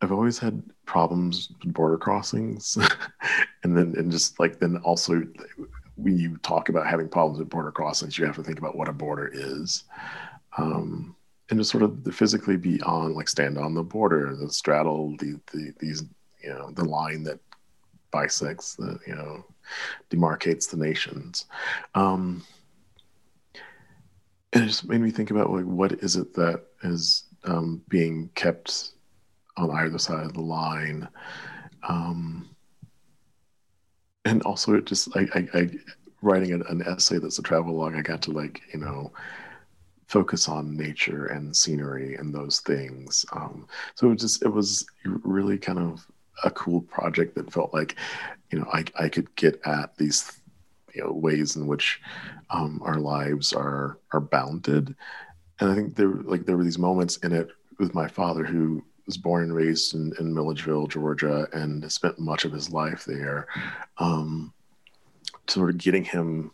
I've 0.00 0.12
always 0.12 0.38
had 0.38 0.62
problems 0.86 1.50
with 1.62 1.74
border 1.74 1.98
crossings, 1.98 2.78
and 3.62 3.76
then 3.76 3.94
and 3.96 4.10
just 4.10 4.38
like 4.38 4.58
then 4.58 4.76
also 4.78 5.22
when 5.96 6.16
you 6.16 6.38
talk 6.38 6.68
about 6.68 6.86
having 6.86 7.08
problems 7.08 7.38
with 7.38 7.50
border 7.50 7.70
crossings, 7.70 8.16
you 8.16 8.24
have 8.24 8.36
to 8.36 8.42
think 8.42 8.58
about 8.58 8.76
what 8.76 8.88
a 8.88 8.92
border 8.92 9.30
is. 9.32 9.84
Um, 10.56 11.14
and 11.50 11.58
to 11.58 11.64
sort 11.64 11.82
of 11.82 11.98
physically 12.12 12.56
be 12.56 12.80
on 12.82 13.14
like 13.14 13.28
stand 13.28 13.58
on 13.58 13.74
the 13.74 13.82
border 13.82 14.34
the 14.36 14.50
straddle 14.50 15.16
the, 15.18 15.38
the 15.52 15.72
these 15.78 16.04
you 16.42 16.50
know 16.50 16.70
the 16.72 16.84
line 16.84 17.22
that 17.24 17.38
bisects 18.10 18.76
the 18.76 18.98
you 19.06 19.14
know 19.14 19.44
demarcates 20.10 20.70
the 20.70 20.76
nations. 20.76 21.46
Um 21.94 22.44
and 24.52 24.64
it 24.64 24.66
just 24.66 24.88
made 24.88 25.00
me 25.00 25.10
think 25.10 25.30
about 25.30 25.50
like 25.50 25.64
what 25.64 25.92
is 25.92 26.16
it 26.16 26.34
that 26.34 26.64
is 26.82 27.24
um, 27.44 27.82
being 27.88 28.28
kept 28.34 28.92
on 29.56 29.70
either 29.70 29.98
side 29.98 30.26
of 30.26 30.34
the 30.34 30.40
line? 30.40 31.08
Um 31.88 32.48
and 34.24 34.42
also 34.42 34.74
it 34.74 34.86
just 34.86 35.16
I, 35.16 35.26
I, 35.34 35.48
I 35.54 35.70
writing 36.22 36.52
an, 36.52 36.62
an 36.68 36.82
essay 36.82 37.18
that's 37.18 37.38
a 37.38 37.42
travel 37.42 37.74
log 37.74 37.96
i 37.96 38.02
got 38.02 38.20
to 38.20 38.30
like 38.30 38.60
you 38.74 38.78
know 38.78 39.10
focus 40.10 40.48
on 40.48 40.76
nature 40.76 41.26
and 41.26 41.56
scenery 41.56 42.16
and 42.16 42.34
those 42.34 42.58
things. 42.60 43.24
Um, 43.32 43.68
so 43.94 44.08
it 44.08 44.10
was 44.10 44.20
just 44.20 44.42
it 44.42 44.48
was 44.48 44.84
really 45.04 45.56
kind 45.56 45.78
of 45.78 46.04
a 46.42 46.50
cool 46.50 46.80
project 46.80 47.36
that 47.36 47.52
felt 47.52 47.72
like, 47.72 47.94
you 48.50 48.58
know, 48.58 48.66
I 48.72 48.84
I 48.98 49.08
could 49.08 49.32
get 49.36 49.60
at 49.64 49.96
these 49.96 50.40
you 50.94 51.04
know 51.04 51.12
ways 51.12 51.54
in 51.54 51.68
which 51.68 52.00
um, 52.50 52.80
our 52.84 52.96
lives 52.96 53.52
are 53.52 53.98
are 54.12 54.20
bounded, 54.20 54.96
and 55.60 55.70
I 55.70 55.74
think 55.76 55.94
there 55.94 56.08
like 56.08 56.44
there 56.44 56.56
were 56.56 56.64
these 56.64 56.78
moments 56.78 57.18
in 57.18 57.32
it 57.32 57.50
with 57.78 57.94
my 57.94 58.08
father 58.08 58.44
who 58.44 58.82
was 59.06 59.16
born 59.16 59.44
and 59.44 59.54
raised 59.54 59.94
in, 59.94 60.12
in 60.18 60.34
Milledgeville, 60.34 60.88
Georgia, 60.88 61.48
and 61.52 61.90
spent 61.90 62.18
much 62.18 62.44
of 62.44 62.52
his 62.52 62.70
life 62.70 63.04
there. 63.04 63.46
Um, 63.98 64.52
sort 65.46 65.70
of 65.70 65.78
getting 65.78 66.04
him 66.04 66.50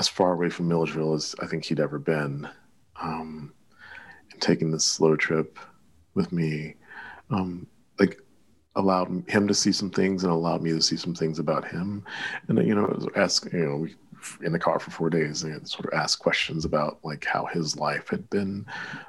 as 0.00 0.08
far 0.08 0.32
away 0.32 0.48
from 0.48 0.66
Milledgeville 0.66 1.12
as 1.12 1.36
I 1.40 1.46
think 1.46 1.64
he'd 1.64 1.78
ever 1.78 1.98
been, 1.98 2.48
um, 3.00 3.52
and 4.32 4.40
taking 4.40 4.70
this 4.70 4.84
slow 4.84 5.14
trip 5.14 5.58
with 6.14 6.32
me, 6.32 6.74
um, 7.28 7.66
like 7.98 8.18
allowed 8.76 9.28
him 9.28 9.46
to 9.46 9.54
see 9.54 9.72
some 9.72 9.90
things 9.90 10.24
and 10.24 10.32
allowed 10.32 10.62
me 10.62 10.70
to 10.70 10.80
see 10.80 10.96
some 10.96 11.14
things 11.14 11.38
about 11.38 11.68
him. 11.68 12.02
And 12.48 12.66
you 12.66 12.74
know, 12.74 13.08
ask 13.14 13.52
you 13.52 13.58
know, 13.58 13.76
we 13.76 13.94
in 14.42 14.52
the 14.52 14.58
car 14.58 14.78
for 14.78 14.90
four 14.90 15.10
days 15.10 15.42
and 15.42 15.68
sort 15.68 15.86
of 15.86 15.98
ask 15.98 16.18
questions 16.18 16.64
about 16.64 16.98
like 17.02 17.24
how 17.24 17.44
his 17.46 17.76
life 17.76 18.08
had 18.08 18.28
been 18.30 18.66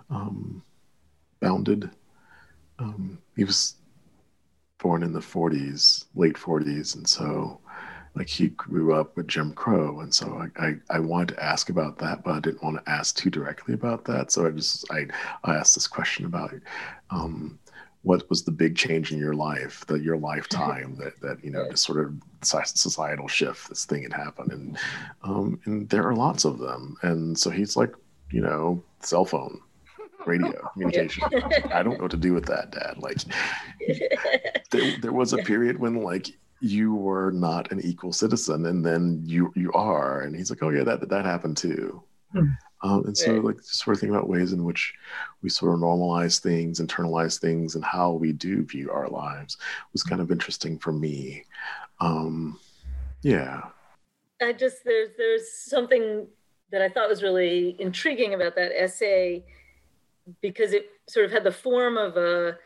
um, 0.09 0.61
bounded. 1.39 1.89
Um, 2.79 3.17
he 3.37 3.45
was 3.45 3.75
born 4.77 5.03
in 5.03 5.13
the 5.13 5.19
40s, 5.19 6.05
late 6.15 6.35
40s, 6.35 6.95
and 6.95 7.07
so 7.07 7.61
like 8.15 8.27
he 8.27 8.49
grew 8.49 8.93
up 8.93 9.15
with 9.15 9.27
Jim 9.27 9.53
Crow, 9.53 10.01
and 10.01 10.13
so 10.13 10.45
I, 10.57 10.65
I, 10.65 10.75
I, 10.89 10.99
wanted 10.99 11.35
to 11.35 11.43
ask 11.43 11.69
about 11.69 11.97
that, 11.99 12.23
but 12.23 12.31
I 12.31 12.39
didn't 12.39 12.63
want 12.63 12.83
to 12.83 12.91
ask 12.91 13.15
too 13.15 13.29
directly 13.29 13.73
about 13.73 14.03
that. 14.05 14.31
So 14.31 14.45
I 14.45 14.51
just 14.51 14.85
I, 14.91 15.05
I 15.43 15.55
asked 15.55 15.75
this 15.75 15.87
question 15.87 16.25
about 16.25 16.53
um, 17.09 17.57
what 18.03 18.29
was 18.29 18.43
the 18.43 18.51
big 18.51 18.75
change 18.75 19.11
in 19.11 19.19
your 19.19 19.33
life, 19.33 19.85
that 19.87 20.01
your 20.01 20.17
lifetime, 20.17 20.95
that 20.97 21.19
that 21.21 21.43
you 21.43 21.51
know, 21.51 21.67
this 21.69 21.81
sort 21.81 21.99
of 21.99 22.13
societal 22.41 23.27
shift, 23.27 23.69
this 23.69 23.85
thing 23.85 24.03
had 24.03 24.13
happened, 24.13 24.51
and 24.51 24.77
um, 25.23 25.59
and 25.65 25.89
there 25.89 26.07
are 26.07 26.15
lots 26.15 26.45
of 26.45 26.59
them, 26.59 26.97
and 27.03 27.37
so 27.37 27.49
he's 27.49 27.77
like, 27.77 27.93
you 28.31 28.41
know, 28.41 28.83
cell 28.99 29.25
phone, 29.25 29.61
radio 30.25 30.51
communication. 30.73 31.23
I 31.71 31.81
don't 31.81 31.97
know 31.97 32.03
what 32.03 32.11
to 32.11 32.17
do 32.17 32.33
with 32.33 32.45
that, 32.45 32.71
Dad. 32.71 32.97
Like, 32.97 33.17
there, 34.71 34.97
there 35.01 35.13
was 35.13 35.33
a 35.33 35.37
period 35.37 35.79
when 35.79 35.95
like 36.03 36.27
you 36.61 36.95
were 36.95 37.31
not 37.31 37.71
an 37.71 37.81
equal 37.81 38.13
citizen 38.13 38.65
and 38.67 38.85
then 38.85 39.21
you 39.25 39.51
you 39.55 39.71
are. 39.73 40.21
And 40.21 40.35
he's 40.35 40.49
like 40.49 40.63
oh 40.63 40.69
yeah 40.69 40.83
that 40.83 41.07
that 41.09 41.25
happened 41.25 41.57
too. 41.57 42.01
Hmm. 42.31 42.45
um, 42.81 43.05
and 43.07 43.17
so 43.17 43.33
like 43.33 43.57
just 43.57 43.79
sort 43.79 43.97
of 43.97 43.99
think 43.99 44.11
about 44.11 44.29
ways 44.29 44.53
in 44.53 44.63
which 44.63 44.93
we 45.41 45.49
sort 45.49 45.73
of 45.73 45.81
normalize 45.81 46.39
things 46.39 46.79
internalize 46.79 47.39
things 47.39 47.75
and 47.75 47.83
how 47.83 48.13
we 48.13 48.31
do 48.31 48.63
view 48.63 48.89
our 48.89 49.09
lives 49.09 49.57
was 49.91 50.03
kind 50.03 50.21
of 50.21 50.31
interesting 50.31 50.79
for 50.79 50.93
me. 50.93 51.43
Um, 51.99 52.57
yeah. 53.21 53.63
I 54.41 54.53
just 54.53 54.85
there's 54.85 55.09
there's 55.17 55.51
something 55.53 56.27
that 56.71 56.81
i 56.81 56.89
thought 56.89 57.09
was 57.09 57.21
really 57.21 57.75
intriguing 57.79 58.33
about 58.33 58.55
that 58.55 58.71
essay 58.71 59.43
because 60.41 60.73
it 60.73 60.89
sort 61.07 61.25
of 61.25 61.31
had 61.31 61.43
the 61.43 61.51
form 61.51 61.97
of 61.97 62.17
a 62.17 62.57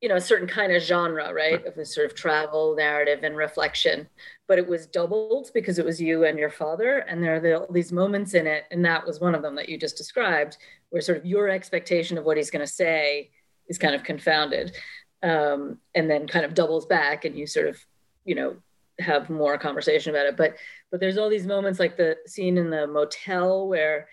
you 0.00 0.08
know 0.08 0.16
a 0.16 0.20
certain 0.20 0.48
kind 0.48 0.72
of 0.72 0.82
genre 0.82 1.32
right? 1.32 1.64
Of 1.66 1.76
a 1.76 1.84
sort 1.84 2.06
of 2.06 2.14
travel 2.14 2.74
narrative 2.76 3.20
and 3.22 3.36
reflection. 3.36 4.08
But 4.48 4.58
it 4.58 4.66
was 4.66 4.86
doubled 4.86 5.50
because 5.54 5.78
it 5.78 5.84
was 5.84 6.00
you 6.00 6.24
and 6.24 6.38
your 6.38 6.50
father 6.50 6.98
and 6.98 7.22
there 7.22 7.36
are 7.36 7.54
all 7.54 7.72
these 7.72 7.92
moments 7.92 8.34
in 8.34 8.46
it 8.46 8.64
and 8.70 8.84
that 8.84 9.06
was 9.06 9.20
one 9.20 9.34
of 9.34 9.42
them 9.42 9.54
that 9.56 9.68
you 9.68 9.78
just 9.78 9.96
described 9.96 10.56
where 10.90 11.02
sort 11.02 11.18
of 11.18 11.26
your 11.26 11.48
expectation 11.48 12.18
of 12.18 12.24
what 12.24 12.36
he's 12.36 12.50
going 12.50 12.66
to 12.66 12.72
say 12.72 13.30
is 13.68 13.78
kind 13.78 13.94
of 13.94 14.02
confounded 14.02 14.76
um, 15.22 15.78
and 15.94 16.10
then 16.10 16.26
kind 16.26 16.44
of 16.44 16.54
doubles 16.54 16.86
back 16.86 17.24
and 17.24 17.36
you 17.36 17.46
sort 17.46 17.68
of 17.68 17.78
you 18.24 18.34
know 18.34 18.56
have 19.00 19.30
more 19.30 19.58
conversation 19.58 20.10
about 20.10 20.26
it. 20.26 20.36
But 20.36 20.56
but 20.90 21.00
there's 21.00 21.18
all 21.18 21.28
these 21.28 21.46
moments 21.46 21.78
like 21.78 21.96
the 21.96 22.16
scene 22.26 22.58
in 22.58 22.70
the 22.70 22.86
motel 22.86 23.68
where 23.68 24.08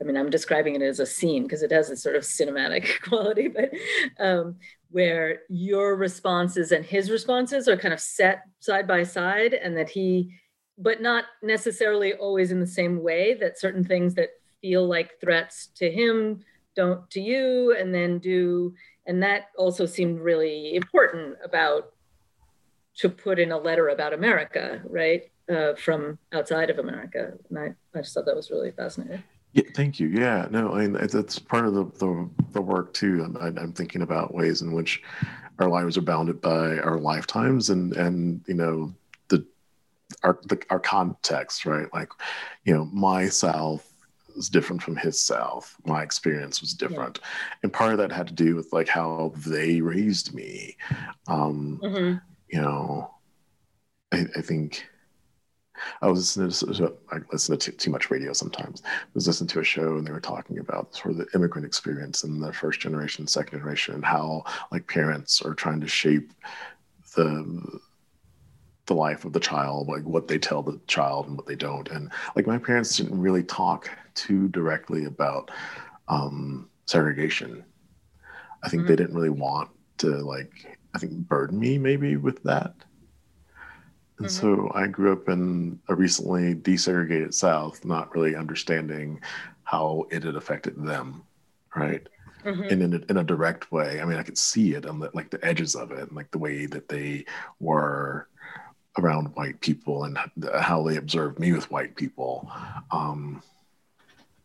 I 0.00 0.04
mean, 0.06 0.16
I'm 0.16 0.30
describing 0.30 0.74
it 0.76 0.82
as 0.82 0.98
a 0.98 1.04
scene 1.04 1.42
because 1.42 1.62
it 1.62 1.72
has 1.72 1.90
a 1.90 1.96
sort 1.96 2.16
of 2.16 2.22
cinematic 2.22 3.00
quality, 3.02 3.48
but 3.48 3.70
um, 4.18 4.56
where 4.90 5.40
your 5.48 5.96
responses 5.96 6.72
and 6.72 6.84
his 6.84 7.10
responses 7.10 7.68
are 7.68 7.76
kind 7.76 7.94
of 7.94 8.00
set 8.00 8.42
side 8.58 8.86
by 8.86 9.02
side 9.02 9.54
and 9.54 9.76
that 9.76 9.88
he 9.88 10.32
but 10.78 11.02
not 11.02 11.24
necessarily 11.42 12.14
always 12.14 12.50
in 12.50 12.58
the 12.58 12.66
same 12.66 13.02
way 13.02 13.34
that 13.34 13.58
certain 13.58 13.84
things 13.84 14.14
that 14.14 14.30
feel 14.62 14.86
like 14.86 15.20
threats 15.20 15.68
to 15.74 15.90
him 15.90 16.40
don't 16.74 17.08
to 17.10 17.20
you 17.20 17.76
and 17.78 17.94
then 17.94 18.18
do 18.18 18.74
and 19.06 19.22
that 19.22 19.46
also 19.56 19.86
seemed 19.86 20.20
really 20.20 20.74
important 20.74 21.36
about 21.44 21.92
to 22.94 23.08
put 23.08 23.38
in 23.38 23.52
a 23.52 23.58
letter 23.58 23.88
about 23.88 24.12
america 24.12 24.80
right 24.84 25.30
uh, 25.50 25.74
from 25.74 26.18
outside 26.32 26.70
of 26.70 26.78
america. 26.78 27.32
And 27.48 27.58
I, 27.58 27.74
I 27.94 28.02
just 28.02 28.14
thought 28.14 28.26
that 28.26 28.36
was 28.36 28.50
really 28.50 28.70
fascinating 28.70 29.22
yeah, 29.52 29.64
thank 29.74 29.98
you. 29.98 30.08
Yeah, 30.08 30.46
no, 30.50 30.74
I 30.74 30.86
mean 30.86 30.92
that's 30.92 31.38
part 31.38 31.66
of 31.66 31.74
the 31.74 31.84
the, 31.98 32.30
the 32.52 32.62
work 32.62 32.94
too. 32.94 33.24
I'm, 33.24 33.58
I'm 33.58 33.72
thinking 33.72 34.02
about 34.02 34.34
ways 34.34 34.62
in 34.62 34.72
which 34.72 35.02
our 35.58 35.68
lives 35.68 35.98
are 35.98 36.02
bounded 36.02 36.40
by 36.40 36.78
our 36.78 36.98
lifetimes, 36.98 37.70
and 37.70 37.94
and 37.96 38.42
you 38.46 38.54
know 38.54 38.94
the 39.28 39.44
our 40.22 40.38
the, 40.44 40.60
our 40.70 40.80
context, 40.80 41.66
right? 41.66 41.92
Like, 41.92 42.12
you 42.64 42.74
know, 42.74 42.84
my 42.86 43.28
South 43.28 43.90
was 44.36 44.48
different 44.48 44.82
from 44.82 44.96
his 44.96 45.20
South. 45.20 45.76
My 45.84 46.02
experience 46.02 46.60
was 46.60 46.72
different. 46.72 47.18
Yeah. 47.20 47.28
And 47.64 47.72
part 47.72 47.92
of 47.92 47.98
that 47.98 48.12
had 48.12 48.28
to 48.28 48.34
do 48.34 48.56
with 48.56 48.72
like 48.72 48.88
how 48.88 49.32
they 49.46 49.80
raised 49.80 50.34
me. 50.34 50.76
Um, 51.26 51.80
mm-hmm. 51.82 52.18
You 52.48 52.60
know, 52.60 53.14
I, 54.12 54.26
I, 54.36 54.40
think 54.40 54.86
I 56.02 56.08
was 56.08 56.36
listening 56.36 56.76
to, 56.76 56.94
I 57.10 57.18
listen 57.32 57.58
to 57.58 57.72
too, 57.72 57.90
much 57.90 58.10
radio 58.10 58.32
sometimes. 58.32 58.82
I 58.84 58.90
was 59.14 59.26
listening 59.26 59.48
to 59.48 59.60
a 59.60 59.64
show 59.64 59.96
and 59.96 60.06
they 60.06 60.12
were 60.12 60.20
talking 60.20 60.58
about 60.58 60.94
sort 60.94 61.12
of 61.12 61.16
the 61.18 61.26
immigrant 61.34 61.66
experience 61.66 62.24
and 62.24 62.42
the 62.42 62.52
first 62.52 62.80
generation, 62.80 63.26
second 63.26 63.58
generation, 63.58 63.94
and 63.94 64.04
how 64.04 64.44
like 64.72 64.86
parents 64.86 65.42
are 65.42 65.54
trying 65.54 65.80
to 65.80 65.88
shape 65.88 66.32
the 67.16 67.80
the 68.86 68.94
life 68.94 69.24
of 69.24 69.32
the 69.32 69.40
child, 69.40 69.86
like 69.86 70.02
what 70.02 70.26
they 70.26 70.36
tell 70.36 70.62
the 70.62 70.80
child 70.88 71.28
and 71.28 71.36
what 71.36 71.46
they 71.46 71.54
don't. 71.54 71.88
And 71.90 72.10
like 72.34 72.48
my 72.48 72.58
parents 72.58 72.96
didn't 72.96 73.20
really 73.20 73.44
talk 73.44 73.88
too 74.14 74.48
directly 74.48 75.04
about 75.04 75.50
um, 76.08 76.68
segregation. 76.86 77.64
I 78.64 78.68
think 78.68 78.82
mm-hmm. 78.82 78.88
they 78.88 78.96
didn't 78.96 79.14
really 79.14 79.30
want 79.30 79.70
to 79.98 80.08
like 80.08 80.78
I 80.92 80.98
think 80.98 81.12
burden 81.12 81.58
me 81.58 81.78
maybe 81.78 82.16
with 82.16 82.42
that. 82.42 82.74
And 84.20 84.28
mm-hmm. 84.28 84.66
so 84.66 84.70
I 84.74 84.86
grew 84.86 85.12
up 85.12 85.30
in 85.30 85.80
a 85.88 85.94
recently 85.94 86.54
desegregated 86.54 87.32
South, 87.32 87.84
not 87.86 88.14
really 88.14 88.36
understanding 88.36 89.20
how 89.64 90.06
it 90.10 90.24
had 90.24 90.36
affected 90.36 90.76
them, 90.76 91.22
right? 91.74 92.06
Mm-hmm. 92.44 92.62
And 92.64 92.82
in 92.82 92.94
a, 92.94 93.00
in 93.08 93.16
a 93.16 93.24
direct 93.24 93.72
way. 93.72 93.98
I 94.00 94.04
mean, 94.04 94.18
I 94.18 94.22
could 94.22 94.36
see 94.36 94.74
it 94.74 94.84
on 94.84 94.98
the, 94.98 95.10
like 95.14 95.30
the 95.30 95.42
edges 95.44 95.74
of 95.74 95.90
it, 95.90 96.08
and 96.08 96.12
like 96.12 96.30
the 96.32 96.38
way 96.38 96.66
that 96.66 96.88
they 96.88 97.24
were 97.60 98.28
around 98.98 99.34
white 99.36 99.58
people 99.60 100.04
and 100.04 100.18
how 100.60 100.82
they 100.82 100.96
observed 100.96 101.38
me 101.38 101.52
with 101.52 101.70
white 101.70 101.96
people 101.96 102.50
um, 102.90 103.42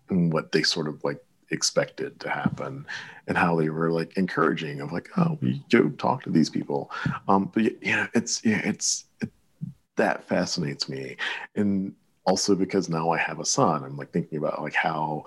and 0.10 0.32
what 0.32 0.53
they 0.53 0.63
sort 0.63 0.88
of 0.88 1.03
like 1.03 1.22
expected 1.51 2.20
to 2.20 2.29
happen 2.29 2.86
and 3.27 3.38
how 3.38 3.55
they 3.55 3.70
were 3.70 3.91
like 3.91 4.17
encouraging 4.17 4.82
of 4.82 4.91
like 4.91 5.10
oh 5.17 5.38
we 5.41 5.63
go 5.70 5.89
talk 5.89 6.24
to 6.24 6.32
these 6.32 6.50
people 6.50 6.89
um 7.27 7.51
but 7.53 7.63
yeah 7.84 8.08
it's 8.15 8.44
yeah 8.44 8.60
it's 8.63 9.05
it, 9.14 9.14
that 9.96 10.28
fascinates 10.28 10.90
me. 10.90 11.18
And 11.56 11.94
also 12.25 12.56
because 12.56 12.90
now 12.90 13.12
i 13.12 13.18
have 13.18 13.40
a 13.40 13.46
son 13.46 13.84
i'm 13.84 13.98
like 13.98 14.12
thinking 14.12 14.38
about 14.38 14.62
like 14.62 14.74
how 14.74 15.24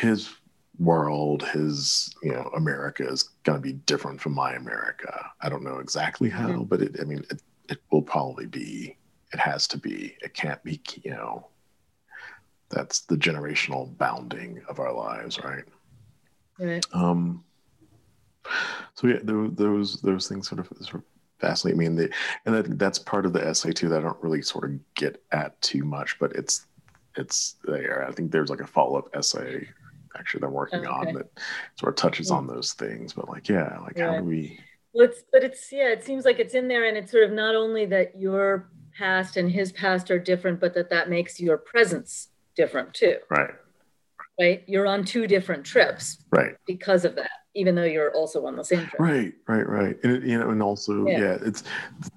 his 0.00 0.30
world 0.78 1.42
his 1.48 2.14
you 2.22 2.32
know 2.32 2.50
america 2.56 3.06
is 3.06 3.30
going 3.44 3.56
to 3.56 3.62
be 3.62 3.72
different 3.72 4.20
from 4.20 4.34
my 4.34 4.54
america. 4.54 5.30
I 5.40 5.48
don't 5.48 5.62
know 5.62 5.78
exactly 5.78 6.28
how 6.28 6.48
mm-hmm. 6.48 6.62
but 6.64 6.82
it 6.82 6.96
i 7.00 7.04
mean 7.04 7.24
it, 7.30 7.42
it 7.68 7.78
will 7.90 8.02
probably 8.02 8.46
be 8.46 8.96
it 9.32 9.40
has 9.40 9.66
to 9.68 9.78
be. 9.78 10.16
It 10.22 10.32
can't 10.32 10.62
be 10.62 10.80
you 11.02 11.10
know 11.10 11.48
that's 12.70 13.00
the 13.00 13.16
generational 13.16 13.96
bounding 13.98 14.62
of 14.68 14.78
our 14.78 14.92
lives 14.92 15.42
right? 15.42 15.64
Right. 16.58 16.86
Um 16.92 17.44
so 18.94 19.06
yeah 19.06 19.18
there, 19.22 19.48
those 19.48 20.00
those 20.00 20.28
things 20.28 20.48
sort 20.48 20.60
of 20.60 20.68
sort 20.80 20.96
of 20.96 21.02
fascinate 21.44 21.76
me 21.76 21.86
and 21.86 21.98
they 21.98 22.08
and 22.46 22.54
that, 22.54 22.78
that's 22.78 22.98
part 22.98 23.26
of 23.26 23.32
the 23.32 23.46
essay 23.46 23.72
too 23.72 23.88
that 23.88 23.98
i 23.98 24.02
don't 24.02 24.22
really 24.22 24.42
sort 24.42 24.64
of 24.64 24.94
get 24.94 25.22
at 25.32 25.60
too 25.60 25.84
much 25.84 26.18
but 26.18 26.32
it's 26.32 26.66
it's 27.16 27.56
there 27.64 28.06
i 28.08 28.12
think 28.12 28.30
there's 28.30 28.50
like 28.50 28.60
a 28.60 28.66
follow-up 28.66 29.08
essay 29.14 29.68
actually 30.16 30.40
they're 30.40 30.48
working 30.48 30.86
oh, 30.86 31.00
okay. 31.00 31.08
on 31.08 31.14
that 31.14 31.26
sort 31.76 31.90
of 31.90 31.96
touches 31.96 32.30
yeah. 32.30 32.36
on 32.36 32.46
those 32.46 32.72
things 32.72 33.12
but 33.12 33.28
like 33.28 33.48
yeah 33.48 33.78
like 33.80 33.98
how 33.98 34.18
do 34.18 34.24
we 34.24 34.58
well, 34.94 35.06
it's, 35.06 35.24
but 35.32 35.42
it's, 35.42 35.72
yeah, 35.72 35.88
it 35.88 36.04
seems 36.04 36.24
like 36.24 36.38
it's 36.38 36.54
in 36.54 36.68
there 36.68 36.84
and 36.84 36.96
it's 36.96 37.10
sort 37.10 37.24
of 37.24 37.32
not 37.32 37.56
only 37.56 37.84
that 37.86 38.16
your 38.16 38.70
past 38.96 39.36
and 39.36 39.50
his 39.50 39.72
past 39.72 40.10
are 40.10 40.20
different, 40.20 40.60
but 40.60 40.72
that 40.74 40.90
that 40.90 41.10
makes 41.10 41.40
your 41.40 41.58
presence 41.58 42.28
different 42.54 42.94
too. 42.94 43.16
Right. 43.28 43.50
Right. 44.38 44.62
You're 44.66 44.86
on 44.86 45.04
two 45.04 45.26
different 45.26 45.64
trips. 45.64 46.18
Right. 46.30 46.54
Because 46.66 47.04
of 47.04 47.16
that, 47.16 47.30
even 47.54 47.74
though 47.74 47.84
you're 47.84 48.12
also 48.12 48.46
on 48.46 48.56
the 48.56 48.64
same 48.64 48.86
trip. 48.86 49.00
Right. 49.00 49.32
Right. 49.46 49.68
Right. 49.68 49.96
And, 50.02 50.12
it, 50.12 50.22
you 50.24 50.38
know, 50.38 50.50
and 50.50 50.62
also, 50.62 51.06
yeah. 51.06 51.18
yeah, 51.18 51.38
it's 51.40 51.62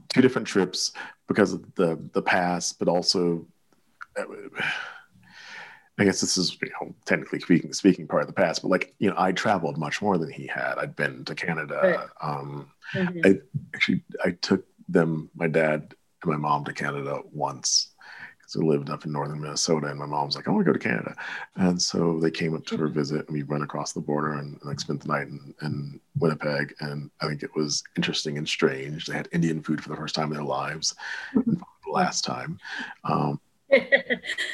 two 0.10 0.22
different 0.22 0.48
trips 0.48 0.94
because 1.28 1.54
of 1.54 1.64
the, 1.76 2.00
the 2.14 2.22
past, 2.22 2.80
but 2.80 2.88
also, 2.88 3.46
uh, 4.18 4.24
I 6.00 6.04
guess 6.04 6.22
this 6.22 6.38
is 6.38 6.58
you 6.62 6.70
know, 6.80 6.94
technically 7.06 7.40
speaking 7.40 7.74
speaking 7.74 8.08
part 8.08 8.22
of 8.22 8.28
the 8.28 8.34
past, 8.34 8.62
but 8.62 8.70
like 8.70 8.94
you 9.00 9.10
know, 9.10 9.16
I 9.18 9.32
traveled 9.32 9.80
much 9.80 10.00
more 10.02 10.18
than 10.20 10.30
he 10.30 10.46
had. 10.46 10.76
I'd 10.78 10.96
been 10.96 11.26
to 11.26 11.34
Canada. 11.34 11.80
Right. 11.82 12.08
Um, 12.22 12.72
mm-hmm. 12.94 13.20
I 13.26 13.40
actually 13.74 14.04
I 14.24 14.32
took 14.32 14.64
them, 14.88 15.30
my 15.36 15.48
dad 15.48 15.96
and 16.22 16.32
my 16.32 16.38
mom, 16.38 16.66
to 16.66 16.74
Canada 16.74 17.22
once 17.32 17.96
we 18.56 18.66
lived 18.66 18.90
up 18.90 19.06
in 19.06 19.12
northern 19.12 19.42
Minnesota, 19.42 19.88
and 19.88 20.00
my 20.00 20.06
mom's 20.06 20.36
like, 20.36 20.48
"I 20.48 20.52
want 20.52 20.66
to 20.66 20.72
go 20.72 20.78
to 20.78 20.80
Canada," 20.80 21.16
and 21.56 21.82
so 21.82 22.20
they 22.20 22.32
came 22.32 22.56
up 22.56 22.66
to 22.68 22.78
her 22.78 22.88
visit, 22.88 23.28
and 23.28 23.34
we 23.34 23.44
went 23.44 23.64
across 23.64 23.94
the 23.94 24.00
border 24.00 24.34
and, 24.34 24.60
like 24.64 24.80
spent 24.80 25.02
the 25.02 25.08
night 25.08 25.28
in, 25.28 25.54
in 25.62 26.00
Winnipeg, 26.18 26.74
and 26.80 27.12
I 27.22 27.28
think 27.28 27.44
it 27.44 27.56
was 27.56 27.84
interesting 27.96 28.38
and 28.38 28.48
strange. 28.48 29.06
They 29.06 29.16
had 29.16 29.30
Indian 29.32 29.62
food 29.62 29.84
for 29.84 29.90
the 29.90 29.96
first 29.96 30.16
time 30.16 30.28
in 30.28 30.36
their 30.36 30.44
lives, 30.44 30.96
the 31.36 31.58
last 31.88 32.24
time. 32.24 32.60
Um, 33.04 33.40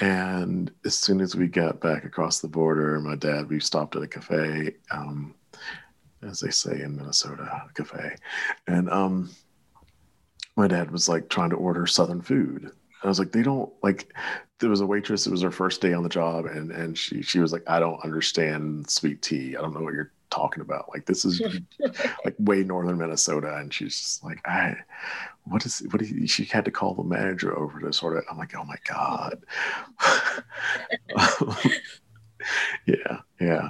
and 0.02 0.72
as 0.86 0.96
soon 0.96 1.22
as 1.22 1.36
we 1.36 1.48
got 1.48 1.80
back 1.80 2.04
across 2.04 2.40
the 2.40 2.48
border, 2.48 3.00
my 3.00 3.16
dad, 3.16 3.50
we 3.50 3.60
stopped 3.60 3.96
at 3.96 4.04
a 4.04 4.08
cafe, 4.08 4.76
um, 4.92 5.36
as 6.24 6.40
they 6.40 6.50
say 6.50 6.82
in 6.82 6.96
Minnesota, 6.96 7.44
a 7.70 7.74
cafe. 7.74 8.16
And 8.68 8.90
um, 8.90 9.30
my 10.56 10.68
dad 10.68 10.92
was 10.92 11.08
like 11.08 11.30
trying 11.30 11.52
to 11.52 11.56
order 11.56 11.86
Southern 11.86 12.22
food. 12.22 12.72
I 13.04 13.08
was 13.08 13.20
like, 13.20 13.32
they 13.32 13.44
don't 13.44 13.72
like. 13.84 14.14
There 14.60 14.70
was 14.70 14.82
a 14.82 14.86
waitress. 14.86 15.28
It 15.28 15.32
was 15.32 15.42
her 15.42 15.52
first 15.52 15.82
day 15.82 15.94
on 15.94 16.04
the 16.04 16.10
job, 16.10 16.46
and 16.46 16.72
and 16.72 16.98
she 16.98 17.22
she 17.22 17.40
was 17.40 17.52
like, 17.52 17.64
I 17.68 17.80
don't 17.80 18.04
understand 18.04 18.90
sweet 18.90 19.22
tea. 19.22 19.56
I 19.58 19.62
don't 19.62 19.74
know 19.74 19.82
what 19.82 19.94
you're 19.94 20.12
talking 20.30 20.62
about. 20.62 20.90
Like 20.90 21.06
this 21.06 21.26
is 21.26 21.42
like 22.26 22.36
way 22.40 22.64
northern 22.64 22.98
Minnesota, 22.98 23.58
and 23.58 23.74
she's 23.74 23.98
just 23.98 24.24
like, 24.24 24.40
I, 24.48 24.76
what 25.44 25.66
is 25.66 25.86
what? 25.92 26.02
Is, 26.02 26.32
she 26.32 26.46
had 26.46 26.66
to 26.66 26.72
call 26.72 26.94
the 26.94 27.04
manager 27.04 27.58
over 27.58 27.80
to 27.82 27.92
sort 27.92 28.18
of. 28.18 28.24
I'm 28.32 28.38
like, 28.38 28.56
oh 28.56 28.64
my 28.64 28.78
god. 28.88 29.44
yeah, 32.86 33.20
yeah. 33.40 33.70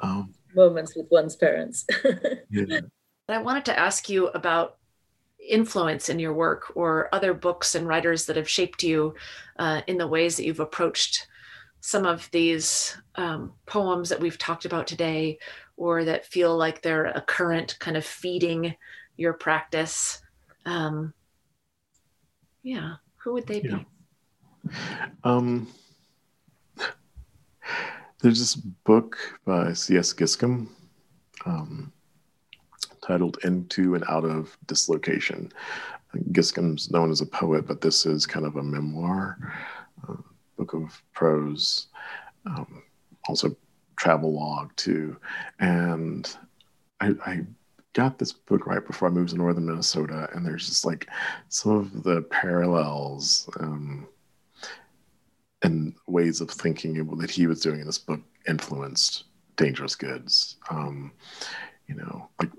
Um, 0.00 0.34
Moments 0.54 0.96
with 0.96 1.06
one's 1.10 1.36
parents. 1.36 1.86
yeah. 2.50 2.80
I 3.28 3.38
wanted 3.38 3.64
to 3.66 3.78
ask 3.78 4.08
you 4.08 4.28
about 4.28 4.78
influence 5.48 6.08
in 6.08 6.18
your 6.18 6.32
work 6.32 6.72
or 6.74 7.08
other 7.12 7.34
books 7.34 7.74
and 7.74 7.86
writers 7.86 8.26
that 8.26 8.36
have 8.36 8.48
shaped 8.48 8.82
you 8.82 9.14
uh, 9.58 9.82
in 9.86 9.98
the 9.98 10.06
ways 10.06 10.36
that 10.36 10.44
you've 10.44 10.60
approached 10.60 11.26
some 11.80 12.06
of 12.06 12.30
these 12.30 12.96
um, 13.16 13.52
poems 13.66 14.08
that 14.08 14.20
we've 14.20 14.38
talked 14.38 14.64
about 14.64 14.86
today 14.86 15.38
or 15.76 16.04
that 16.04 16.24
feel 16.26 16.56
like 16.56 16.80
they're 16.80 17.06
a 17.06 17.20
current 17.20 17.76
kind 17.80 17.96
of 17.96 18.04
feeding 18.04 18.74
your 19.16 19.32
practice 19.32 20.22
um, 20.64 21.12
yeah 22.62 22.94
who 23.16 23.32
would 23.32 23.46
they 23.46 23.60
yeah. 23.62 23.78
be 23.78 23.86
um, 25.24 25.66
there's 28.20 28.38
this 28.38 28.54
book 28.54 29.18
by 29.44 29.72
cs 29.72 30.14
giscombe 30.14 30.68
um, 31.44 31.92
titled 33.02 33.38
into 33.44 33.94
and 33.94 34.04
out 34.08 34.24
of 34.24 34.56
dislocation 34.66 35.50
giscombe's 36.30 36.90
known 36.90 37.10
as 37.10 37.20
a 37.20 37.26
poet 37.26 37.66
but 37.66 37.80
this 37.80 38.06
is 38.06 38.26
kind 38.26 38.46
of 38.46 38.56
a 38.56 38.62
memoir 38.62 39.54
uh, 40.08 40.14
book 40.56 40.74
of 40.74 41.02
prose 41.14 41.86
um, 42.46 42.82
also 43.28 43.56
travel 44.02 44.32
log 44.34 44.74
too. 44.76 45.16
And 45.60 46.28
I, 47.00 47.12
I 47.24 47.40
got 47.92 48.18
this 48.18 48.32
book 48.32 48.66
right 48.66 48.84
before 48.84 49.08
I 49.08 49.12
moved 49.12 49.30
to 49.30 49.36
northern 49.36 49.66
Minnesota, 49.66 50.28
and 50.32 50.44
there's 50.44 50.68
just 50.68 50.84
like 50.84 51.08
some 51.48 51.76
of 51.76 52.02
the 52.02 52.22
parallels 52.22 53.48
um, 53.60 54.08
and 55.62 55.94
ways 56.08 56.40
of 56.40 56.50
thinking 56.50 56.94
that 57.18 57.30
he 57.30 57.46
was 57.46 57.60
doing 57.60 57.80
in 57.80 57.86
this 57.86 57.98
book 57.98 58.20
influenced 58.48 59.24
Dangerous 59.56 59.94
Goods. 59.94 60.56
Um, 60.70 61.12
you 61.86 61.94
know, 61.94 62.28
like 62.40 62.50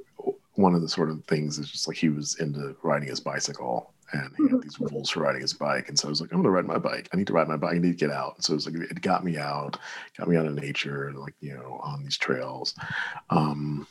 one 0.56 0.76
of 0.76 0.82
the 0.82 0.90
sort 0.90 1.10
of 1.10 1.24
things 1.26 1.58
is 1.58 1.70
just 1.70 1.88
like 1.88 1.98
he 1.98 2.10
was 2.10 2.40
into 2.40 2.76
riding 2.84 3.10
his 3.10 3.20
bicycle 3.20 3.94
and 4.14 4.32
he 4.38 4.48
had 4.48 4.62
these 4.62 4.80
rules 4.80 5.10
for 5.10 5.22
riding 5.22 5.42
his 5.42 5.54
bike. 5.54 5.90
And 5.90 5.98
so 5.98 6.08
I 6.08 6.10
was 6.10 6.22
like, 6.22 6.32
I'm 6.32 6.40
gonna 6.40 6.52
ride 6.52 6.66
my 6.66 6.78
bike. 6.78 7.10
I 7.12 7.18
need 7.18 7.28
to 7.28 7.34
ride 7.34 7.48
my 7.48 7.58
bike. 7.58 7.76
I 7.76 7.80
need 7.80 7.98
to 7.98 8.06
get 8.06 8.12
out. 8.12 8.36
And 8.36 8.46
So 8.46 8.54
it 8.54 8.56
was 8.56 8.66
like 8.68 8.76
it 8.76 9.02
got 9.02 9.24
me 9.24 9.38
out, 9.38 9.78
got 10.18 10.28
me 10.28 10.38
out 10.38 10.46
of 10.46 10.54
nature, 10.54 11.08
and 11.08 11.18
like 11.18 11.34
you 11.42 11.56
know 11.56 11.80
on 11.84 12.04
these 12.04 12.18
trails. 12.18 12.76
Um, 13.30 13.88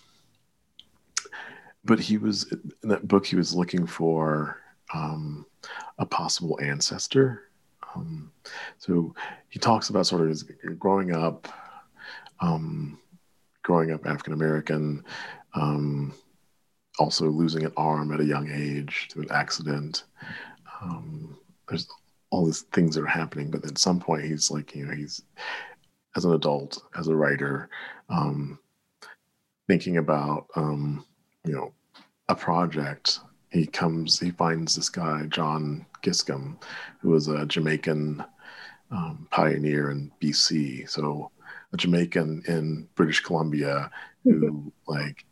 but 1.85 1.99
he 1.99 2.19
was 2.19 2.53
in 2.83 2.89
that 2.89 3.09
book. 3.09 3.27
He 3.27 3.37
was 3.37 3.55
looking 3.55 3.87
for 3.87 4.61
um, 4.95 5.45
a 5.99 6.07
possible 6.07 6.59
ancestor. 6.63 7.49
Um, 7.95 8.31
so 8.79 9.15
he 9.49 9.59
talks 9.59 9.91
about 9.91 10.07
sort 10.07 10.23
of 10.23 10.29
his 10.29 10.45
growing 10.79 11.15
up, 11.15 11.49
um, 12.41 12.99
growing 13.63 13.91
up 13.91 14.07
African 14.07 14.33
American. 14.33 15.05
Um, 15.55 16.15
also 16.99 17.29
losing 17.29 17.65
an 17.65 17.73
arm 17.77 18.13
at 18.13 18.21
a 18.21 18.25
young 18.25 18.51
age 18.51 19.09
to 19.09 19.21
an 19.21 19.31
accident. 19.31 20.05
Um, 20.81 21.39
there's 21.69 21.89
all 22.31 22.47
these 22.47 22.63
things 22.73 22.95
that 22.95 23.03
are 23.03 23.07
happening, 23.07 23.51
but 23.51 23.65
at 23.65 23.79
some 23.79 24.01
point 24.01 24.25
he's 24.25 24.51
like, 24.51 24.75
you 24.75 24.87
know, 24.87 24.95
he's 24.95 25.23
as 26.17 26.25
an 26.25 26.33
adult, 26.33 26.83
as 26.99 27.09
a 27.09 27.15
writer, 27.15 27.71
um, 28.09 28.59
thinking 29.69 29.97
about 29.97 30.47
um, 30.57 31.05
you 31.45 31.53
know 31.53 31.73
a 32.29 32.35
project. 32.35 33.21
He 33.51 33.67
comes, 33.67 34.19
he 34.19 34.31
finds 34.31 34.75
this 34.75 34.89
guy 34.89 35.27
John 35.29 35.85
Giscombe, 36.03 36.57
who 37.01 37.11
was 37.11 37.29
a 37.29 37.45
Jamaican 37.45 38.25
um, 38.91 39.27
pioneer 39.31 39.91
in 39.91 40.11
BC. 40.23 40.89
So 40.89 41.31
a 41.73 41.77
Jamaican 41.77 42.43
in 42.47 42.89
British 42.95 43.21
Columbia 43.21 43.91
who 44.25 44.73
like 44.87 45.25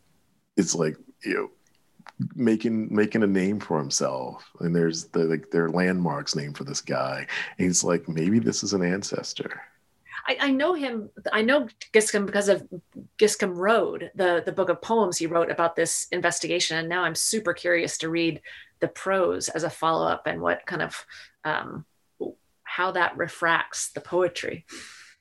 it's 0.57 0.75
like 0.75 0.97
you 1.23 1.33
know 1.33 1.49
making 2.35 2.93
making 2.93 3.23
a 3.23 3.27
name 3.27 3.59
for 3.59 3.77
himself 3.77 4.49
and 4.59 4.75
there's 4.75 5.05
the 5.05 5.19
like 5.19 5.49
there 5.51 5.65
are 5.65 5.71
landmarks 5.71 6.35
named 6.35 6.57
for 6.57 6.63
this 6.63 6.81
guy 6.81 7.25
and 7.57 7.67
he's 7.67 7.83
like 7.83 8.07
maybe 8.07 8.39
this 8.39 8.63
is 8.63 8.73
an 8.73 8.83
ancestor 8.83 9.61
I, 10.27 10.37
I 10.39 10.51
know 10.51 10.73
him. 10.73 11.09
I 11.31 11.41
know 11.41 11.67
Giscombe 11.93 12.25
because 12.25 12.49
of 12.49 12.67
Giscombe 13.17 13.57
Road, 13.57 14.11
the 14.15 14.43
the 14.45 14.51
book 14.51 14.69
of 14.69 14.81
poems 14.81 15.17
he 15.17 15.27
wrote 15.27 15.49
about 15.49 15.75
this 15.75 16.07
investigation. 16.11 16.77
And 16.77 16.89
now 16.89 17.03
I'm 17.03 17.15
super 17.15 17.53
curious 17.53 17.97
to 17.99 18.09
read 18.09 18.41
the 18.79 18.87
prose 18.87 19.49
as 19.49 19.63
a 19.63 19.69
follow 19.69 20.07
up 20.07 20.27
and 20.27 20.41
what 20.41 20.65
kind 20.65 20.81
of 20.81 21.05
um, 21.43 21.85
how 22.63 22.91
that 22.91 23.17
refracts 23.17 23.91
the 23.91 24.01
poetry. 24.01 24.65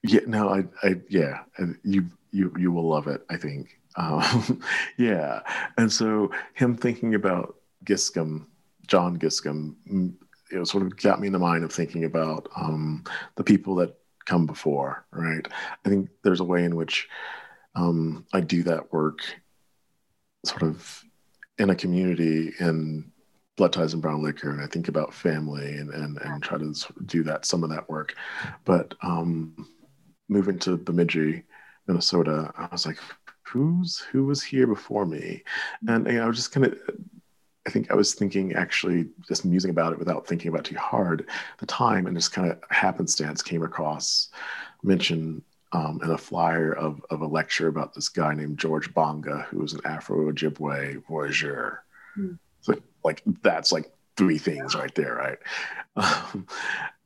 Yeah, 0.02 0.20
no, 0.26 0.48
I, 0.48 0.64
I 0.82 0.96
yeah, 1.08 1.40
you 1.82 2.06
you 2.30 2.52
you 2.58 2.72
will 2.72 2.88
love 2.88 3.06
it. 3.06 3.24
I 3.30 3.36
think. 3.36 3.79
Um, 3.96 4.62
yeah, 4.98 5.40
and 5.76 5.92
so 5.92 6.30
him 6.54 6.76
thinking 6.76 7.14
about 7.14 7.56
Giscombe, 7.84 8.46
John 8.86 9.18
Giscombe, 9.18 9.74
mm, 9.90 10.14
you 10.50 10.58
know, 10.58 10.64
sort 10.64 10.84
of 10.84 10.96
got 10.96 11.20
me 11.20 11.28
in 11.28 11.32
the 11.32 11.38
mind 11.38 11.64
of 11.64 11.72
thinking 11.72 12.04
about 12.04 12.48
um, 12.56 13.04
the 13.36 13.44
people 13.44 13.74
that 13.76 13.96
come 14.26 14.46
before, 14.46 15.04
right? 15.12 15.46
I 15.84 15.88
think 15.88 16.10
there's 16.22 16.40
a 16.40 16.44
way 16.44 16.64
in 16.64 16.76
which 16.76 17.08
um, 17.74 18.26
I 18.32 18.40
do 18.40 18.62
that 18.64 18.92
work 18.92 19.20
sort 20.44 20.62
of 20.62 21.04
in 21.58 21.70
a 21.70 21.74
community 21.74 22.52
in 22.60 23.10
blood 23.56 23.72
ties 23.72 23.92
and 23.92 24.00
brown 24.00 24.22
liquor 24.22 24.50
and 24.50 24.62
i 24.62 24.66
think 24.66 24.88
about 24.88 25.12
family 25.12 25.76
and 25.76 25.90
and, 25.90 26.18
and 26.22 26.42
try 26.42 26.56
to 26.56 26.74
do 27.04 27.22
that 27.22 27.44
some 27.44 27.62
of 27.62 27.68
that 27.68 27.88
work 27.90 28.14
but 28.64 28.94
um 29.02 29.68
moving 30.28 30.58
to 30.58 30.78
bemidji 30.78 31.42
minnesota 31.86 32.50
i 32.56 32.66
was 32.72 32.86
like 32.86 32.96
who's 33.50 33.98
who 34.12 34.24
was 34.24 34.42
here 34.42 34.66
before 34.66 35.06
me 35.06 35.42
and 35.88 36.06
you 36.06 36.14
know, 36.14 36.24
i 36.24 36.26
was 36.26 36.36
just 36.36 36.52
kind 36.52 36.66
of 36.66 36.78
I 37.66 37.70
think 37.70 37.90
I 37.90 37.94
was 37.94 38.14
thinking 38.14 38.54
actually 38.54 39.06
just 39.28 39.44
musing 39.44 39.70
about 39.70 39.92
it 39.92 39.98
without 39.98 40.26
thinking 40.26 40.48
about 40.48 40.66
it 40.66 40.70
too 40.70 40.78
hard 40.78 41.28
the 41.58 41.66
time 41.66 42.06
and 42.06 42.16
just 42.16 42.32
kind 42.32 42.50
of 42.50 42.58
happenstance 42.70 43.42
came 43.42 43.62
across 43.62 44.30
mention 44.82 45.42
um, 45.72 46.00
in 46.02 46.10
a 46.10 46.18
flyer 46.18 46.72
of, 46.72 47.04
of 47.10 47.20
a 47.20 47.26
lecture 47.26 47.68
about 47.68 47.94
this 47.94 48.08
guy 48.08 48.34
named 48.34 48.58
George 48.58 48.92
Bonga, 48.92 49.46
who 49.50 49.58
was 49.58 49.72
an 49.72 49.80
Afro 49.84 50.30
Ojibwe 50.30 51.02
voyageur. 51.06 51.78
Mm. 52.18 52.38
So 52.60 52.74
like 53.04 53.22
that's 53.42 53.72
like 53.72 53.92
three 54.16 54.38
things 54.38 54.74
right 54.74 54.94
there, 54.94 55.14
right? 55.14 55.38
Um, 55.96 56.46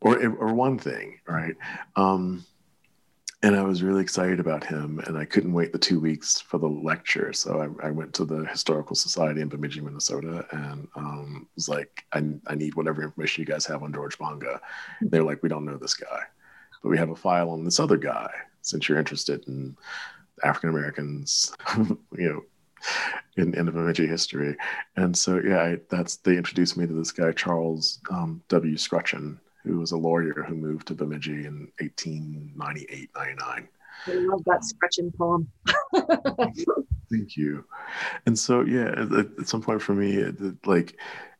or 0.02 0.22
or 0.22 0.52
one 0.52 0.78
thing, 0.78 1.18
right? 1.26 1.54
Um, 1.96 2.44
and 3.44 3.54
I 3.56 3.62
was 3.62 3.82
really 3.82 4.00
excited 4.00 4.40
about 4.40 4.64
him, 4.64 5.00
and 5.00 5.18
I 5.18 5.26
couldn't 5.26 5.52
wait 5.52 5.70
the 5.70 5.78
two 5.78 6.00
weeks 6.00 6.40
for 6.40 6.56
the 6.56 6.66
lecture. 6.66 7.30
So 7.34 7.60
I, 7.60 7.88
I 7.88 7.90
went 7.90 8.14
to 8.14 8.24
the 8.24 8.46
Historical 8.46 8.96
Society 8.96 9.42
in 9.42 9.50
Bemidji, 9.50 9.82
Minnesota, 9.82 10.46
and 10.50 10.88
um, 10.96 11.46
was 11.54 11.68
like, 11.68 12.06
I, 12.14 12.22
I 12.46 12.54
need 12.54 12.74
whatever 12.74 13.02
information 13.02 13.42
you 13.42 13.46
guys 13.46 13.66
have 13.66 13.82
on 13.82 13.92
George 13.92 14.16
Bonga. 14.16 14.62
They're 15.02 15.22
like, 15.22 15.42
we 15.42 15.50
don't 15.50 15.66
know 15.66 15.76
this 15.76 15.92
guy, 15.92 16.20
but 16.82 16.88
we 16.88 16.96
have 16.96 17.10
a 17.10 17.16
file 17.16 17.50
on 17.50 17.64
this 17.64 17.78
other 17.78 17.98
guy. 17.98 18.30
Since 18.62 18.88
you're 18.88 18.98
interested 18.98 19.46
in 19.46 19.76
African 20.42 20.70
Americans, 20.70 21.52
you 21.76 21.98
know, 22.16 22.44
in, 23.36 23.52
in 23.52 23.66
Bemidji 23.66 24.06
history, 24.06 24.56
and 24.96 25.14
so 25.14 25.38
yeah, 25.44 25.60
I, 25.60 25.78
that's 25.90 26.16
they 26.16 26.38
introduced 26.38 26.78
me 26.78 26.86
to 26.86 26.94
this 26.94 27.12
guy 27.12 27.32
Charles 27.32 28.00
um, 28.10 28.42
W. 28.48 28.76
Scrutchin, 28.76 29.38
who 29.64 29.78
was 29.78 29.92
a 29.92 29.96
lawyer 29.96 30.44
who 30.46 30.54
moved 30.54 30.88
to 30.88 30.94
Bemidji 30.94 31.46
in 31.46 31.70
1898 31.80 33.10
99. 33.16 33.68
I 34.06 34.10
love 34.12 34.44
that 34.44 34.60
Scrutchin 34.62 35.16
poem. 35.16 35.48
Thank 37.10 37.36
you. 37.36 37.64
And 38.26 38.38
so, 38.38 38.62
yeah, 38.62 38.88
at, 38.88 39.12
at 39.40 39.48
some 39.48 39.62
point 39.62 39.80
for 39.80 39.94
me, 39.94 40.16
it, 40.16 40.66
like 40.66 40.98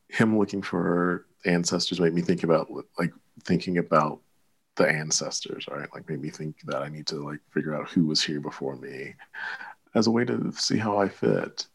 him 0.08 0.38
looking 0.38 0.62
for 0.62 1.26
ancestors 1.44 2.00
made 2.00 2.14
me 2.14 2.22
think 2.22 2.44
about 2.44 2.70
like 2.98 3.12
thinking 3.42 3.78
about 3.78 4.20
the 4.76 4.88
ancestors, 4.88 5.66
right? 5.70 5.88
Like 5.92 6.08
made 6.08 6.20
me 6.20 6.30
think 6.30 6.56
that 6.66 6.82
I 6.82 6.88
need 6.88 7.06
to 7.08 7.16
like 7.16 7.40
figure 7.52 7.74
out 7.74 7.88
who 7.88 8.06
was 8.06 8.22
here 8.22 8.40
before 8.40 8.76
me 8.76 9.14
as 9.94 10.06
a 10.06 10.10
way 10.10 10.24
to 10.24 10.52
see 10.52 10.78
how 10.78 10.98
I 10.98 11.08
fit. 11.08 11.66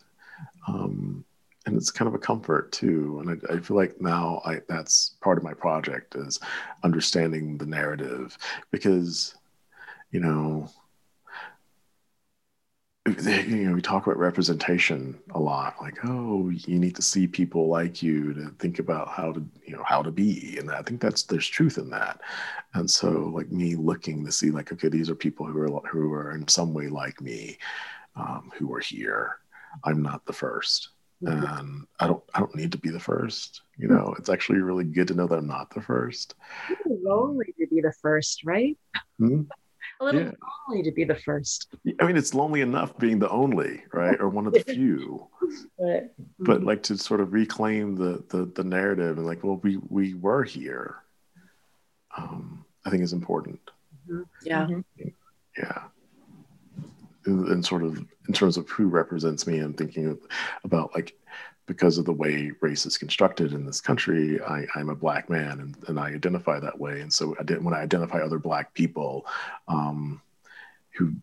Um, 0.68 1.24
and 1.70 1.78
it's 1.78 1.92
kind 1.92 2.08
of 2.08 2.16
a 2.16 2.20
comfort 2.20 2.72
too. 2.72 3.22
And 3.22 3.42
I, 3.50 3.54
I 3.54 3.60
feel 3.60 3.78
like 3.78 4.02
now 4.02 4.42
I, 4.44 4.60
that's 4.68 5.16
part 5.22 5.38
of 5.38 5.44
my 5.44 5.54
project 5.54 6.16
is 6.16 6.40
understanding 6.84 7.58
the 7.58 7.68
narrative 7.68 8.38
because, 8.72 9.36
you 10.12 10.20
know, 10.20 10.68
you 13.06 13.68
know, 13.68 13.74
we 13.74 13.82
talk 13.82 14.06
about 14.06 14.18
representation 14.18 15.20
a 15.32 15.40
lot, 15.40 15.76
like, 15.80 15.98
oh, 16.04 16.50
you 16.50 16.80
need 16.80 16.96
to 16.96 17.02
see 17.04 17.28
people 17.28 17.68
like 17.68 18.02
you 18.02 18.34
to 18.34 18.50
think 18.60 18.80
about 18.80 19.10
how 19.10 19.32
to, 19.32 19.46
you 19.66 19.76
know, 19.76 19.84
how 19.84 20.02
to 20.02 20.12
be. 20.12 20.58
And 20.58 20.72
I 20.72 20.82
think 20.82 21.00
that's 21.00 21.24
there's 21.24 21.48
truth 21.48 21.78
in 21.78 21.90
that. 21.92 22.22
And 22.74 22.90
so, 22.90 23.32
like 23.34 23.52
me 23.52 23.76
looking 23.76 24.26
to 24.26 24.32
see, 24.32 24.52
like, 24.52 24.72
okay, 24.72 24.90
these 24.90 25.10
are 25.10 25.16
people 25.16 25.46
who 25.46 25.60
are 25.60 25.82
who 25.88 26.12
are 26.14 26.32
in 26.32 26.48
some 26.48 26.74
way 26.74 26.88
like 26.88 27.22
me, 27.22 27.58
um, 28.16 28.52
who 28.58 28.74
are 28.74 28.80
here. 28.80 29.38
I'm 29.84 30.02
not 30.02 30.26
the 30.26 30.34
first 30.34 30.90
and 31.22 31.86
I 32.00 32.08
don't 32.08 32.24
I 32.34 32.40
don't 32.40 32.56
need 32.56 32.72
to 32.72 32.78
be 32.78 32.90
the 32.90 33.00
first. 33.00 33.62
You 33.78 33.88
know, 33.88 34.14
it's 34.18 34.30
actually 34.30 34.60
really 34.60 34.84
good 34.84 35.08
to 35.10 35.14
know 35.14 35.28
that 35.28 35.38
I'm 35.38 35.48
not 35.48 35.74
the 35.74 35.82
first. 35.82 36.36
It's 36.70 36.82
lonely 37.04 37.54
to 37.60 37.68
be 37.68 37.82
the 37.82 37.94
first, 38.02 38.44
right? 38.46 38.78
Hmm? 39.18 39.44
A 40.02 40.06
little 40.06 40.22
yeah. 40.22 40.32
lonely 40.70 40.84
to 40.84 40.92
be 40.92 41.04
the 41.04 41.16
first. 41.16 41.76
I 42.00 42.06
mean, 42.06 42.16
it's 42.16 42.34
lonely 42.34 42.62
enough 42.62 42.98
being 42.98 43.20
the 43.20 43.30
only, 43.30 43.84
right, 43.94 44.20
or 44.20 44.30
one 44.30 44.48
of 44.48 44.54
the 44.54 44.64
few. 44.64 45.28
right. 45.78 46.04
But 46.40 46.64
like 46.64 46.84
to 46.84 46.98
sort 46.98 47.20
of 47.20 47.34
reclaim 47.34 47.96
the 47.96 48.24
the 48.30 48.46
the 48.46 48.64
narrative 48.64 49.18
and 49.18 49.28
like, 49.28 49.44
well, 49.44 49.58
we 49.58 49.78
we 49.90 50.14
were 50.14 50.44
here. 50.44 51.04
Um, 52.18 52.66
I 52.86 52.90
think 52.90 53.04
is 53.04 53.14
important. 53.14 53.60
Mm-hmm. 54.10 54.24
Yeah. 55.58 55.84
And 57.26 57.66
sort 57.66 57.84
of 57.84 57.98
in 58.28 58.34
terms 58.34 58.58
of 58.58 58.70
who 58.70 58.88
represents 58.88 59.46
me 59.46 59.60
i'm 59.60 59.74
thinking 59.74 60.18
about 60.64 60.94
like 60.96 61.18
because 61.66 62.00
of 62.00 62.06
the 62.06 62.14
way 62.14 62.52
race 62.62 62.86
is 62.88 62.98
constructed 62.98 63.54
in 63.54 63.66
this 63.66 63.82
country 63.82 64.42
I, 64.42 64.66
i'm 64.76 64.90
a 64.90 64.96
black 64.96 65.30
man 65.30 65.60
and, 65.60 65.78
and 65.88 66.00
i 66.00 66.08
identify 66.10 66.60
that 66.60 66.80
way. 66.80 67.02
And 67.02 67.14
so 67.14 67.36
I 67.40 67.44
did, 67.44 67.64
when 67.64 67.74
i 67.74 67.82
identify 67.82 68.20
other 68.20 68.40
black 68.40 68.74
people 68.74 69.26
um, 69.68 70.22
who 70.98 71.14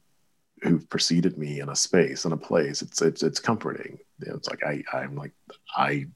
who've 0.62 0.88
preceded 0.88 1.36
me 1.36 1.60
in 1.60 1.68
a 1.68 1.76
space 1.76 2.24
in 2.24 2.32
a 2.32 2.36
place 2.36 2.80
it's 2.80 3.02
it's, 3.02 3.22
it's 3.22 3.40
comforting. 3.40 3.98
It's 4.20 4.48
like 4.48 4.62
i 4.64 4.82
i'm 4.92 5.16
like 5.16 5.32
i 5.76 6.06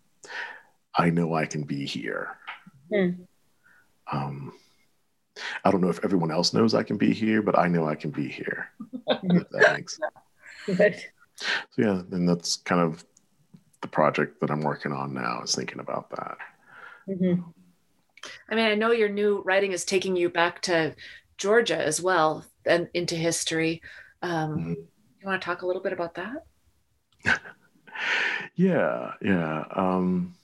i 0.94 1.10
know 1.10 1.34
i 1.34 1.46
can 1.46 1.62
be 1.62 1.84
here. 1.86 2.36
Mm. 2.92 3.26
um 4.12 4.52
I 5.64 5.70
don't 5.70 5.80
know 5.80 5.88
if 5.88 6.04
everyone 6.04 6.30
else 6.30 6.52
knows 6.52 6.74
I 6.74 6.82
can 6.82 6.96
be 6.96 7.12
here, 7.12 7.42
but 7.42 7.58
I 7.58 7.68
know 7.68 7.86
I 7.86 7.94
can 7.94 8.10
be 8.10 8.28
here. 8.28 8.70
if 9.06 9.48
that 9.50 9.72
makes 9.74 9.98
sense. 10.66 11.02
So 11.36 11.46
yeah, 11.78 12.02
and 12.12 12.28
that's 12.28 12.56
kind 12.56 12.80
of 12.80 13.04
the 13.80 13.88
project 13.88 14.40
that 14.40 14.50
I'm 14.50 14.60
working 14.60 14.92
on 14.92 15.14
now 15.14 15.42
is 15.42 15.54
thinking 15.54 15.80
about 15.80 16.10
that. 16.10 16.36
Mm-hmm. 17.08 17.42
I 18.50 18.54
mean, 18.54 18.66
I 18.66 18.74
know 18.74 18.92
your 18.92 19.08
new 19.08 19.40
writing 19.42 19.72
is 19.72 19.84
taking 19.84 20.16
you 20.16 20.28
back 20.28 20.60
to 20.62 20.94
Georgia 21.38 21.82
as 21.82 22.02
well 22.02 22.44
and 22.66 22.88
into 22.92 23.14
history. 23.14 23.80
Um, 24.22 24.50
mm-hmm. 24.50 24.72
You 24.72 25.26
want 25.26 25.40
to 25.40 25.44
talk 25.44 25.62
a 25.62 25.66
little 25.66 25.82
bit 25.82 25.92
about 25.92 26.14
that? 26.14 26.44
yeah, 28.54 29.12
yeah. 29.22 29.64
Um, 29.74 30.34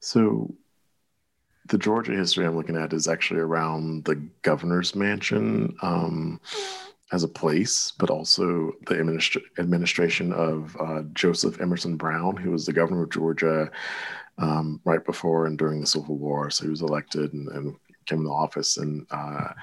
so 0.00 0.54
the 1.70 1.78
Georgia 1.78 2.12
history 2.12 2.44
I'm 2.44 2.56
looking 2.56 2.76
at 2.76 2.92
is 2.92 3.06
actually 3.06 3.40
around 3.40 4.04
the 4.04 4.16
governor's 4.42 4.96
mansion 4.96 5.76
um, 5.82 6.40
as 7.12 7.22
a 7.22 7.28
place, 7.28 7.92
but 7.96 8.10
also 8.10 8.72
the 8.86 8.96
administra- 8.96 9.42
administration 9.58 10.32
of 10.32 10.76
uh, 10.80 11.02
Joseph 11.12 11.60
Emerson 11.60 11.96
Brown, 11.96 12.36
who 12.36 12.50
was 12.50 12.66
the 12.66 12.72
governor 12.72 13.04
of 13.04 13.10
Georgia 13.10 13.70
um, 14.38 14.80
right 14.84 15.04
before 15.04 15.46
and 15.46 15.56
during 15.56 15.80
the 15.80 15.86
Civil 15.86 16.18
War. 16.18 16.50
So 16.50 16.64
he 16.64 16.70
was 16.70 16.82
elected 16.82 17.32
and, 17.32 17.48
and 17.48 17.76
came 18.06 18.18
into 18.18 18.30
office 18.30 18.76
in 18.76 19.06
uh, 19.12 19.54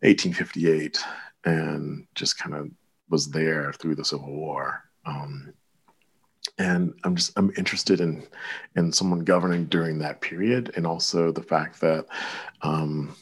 1858 0.00 0.98
and 1.44 2.04
just 2.16 2.36
kind 2.36 2.54
of 2.54 2.68
was 3.10 3.30
there 3.30 3.72
through 3.74 3.94
the 3.94 4.04
Civil 4.04 4.34
War. 4.34 4.82
Um, 5.06 5.54
and 6.58 6.94
i'm 7.04 7.16
just 7.16 7.32
i'm 7.36 7.52
interested 7.56 8.00
in 8.00 8.26
in 8.76 8.92
someone 8.92 9.20
governing 9.20 9.66
during 9.66 9.98
that 9.98 10.20
period 10.20 10.72
and 10.76 10.86
also 10.86 11.32
the 11.32 11.42
fact 11.42 11.80
that 11.80 12.06
um 12.62 13.14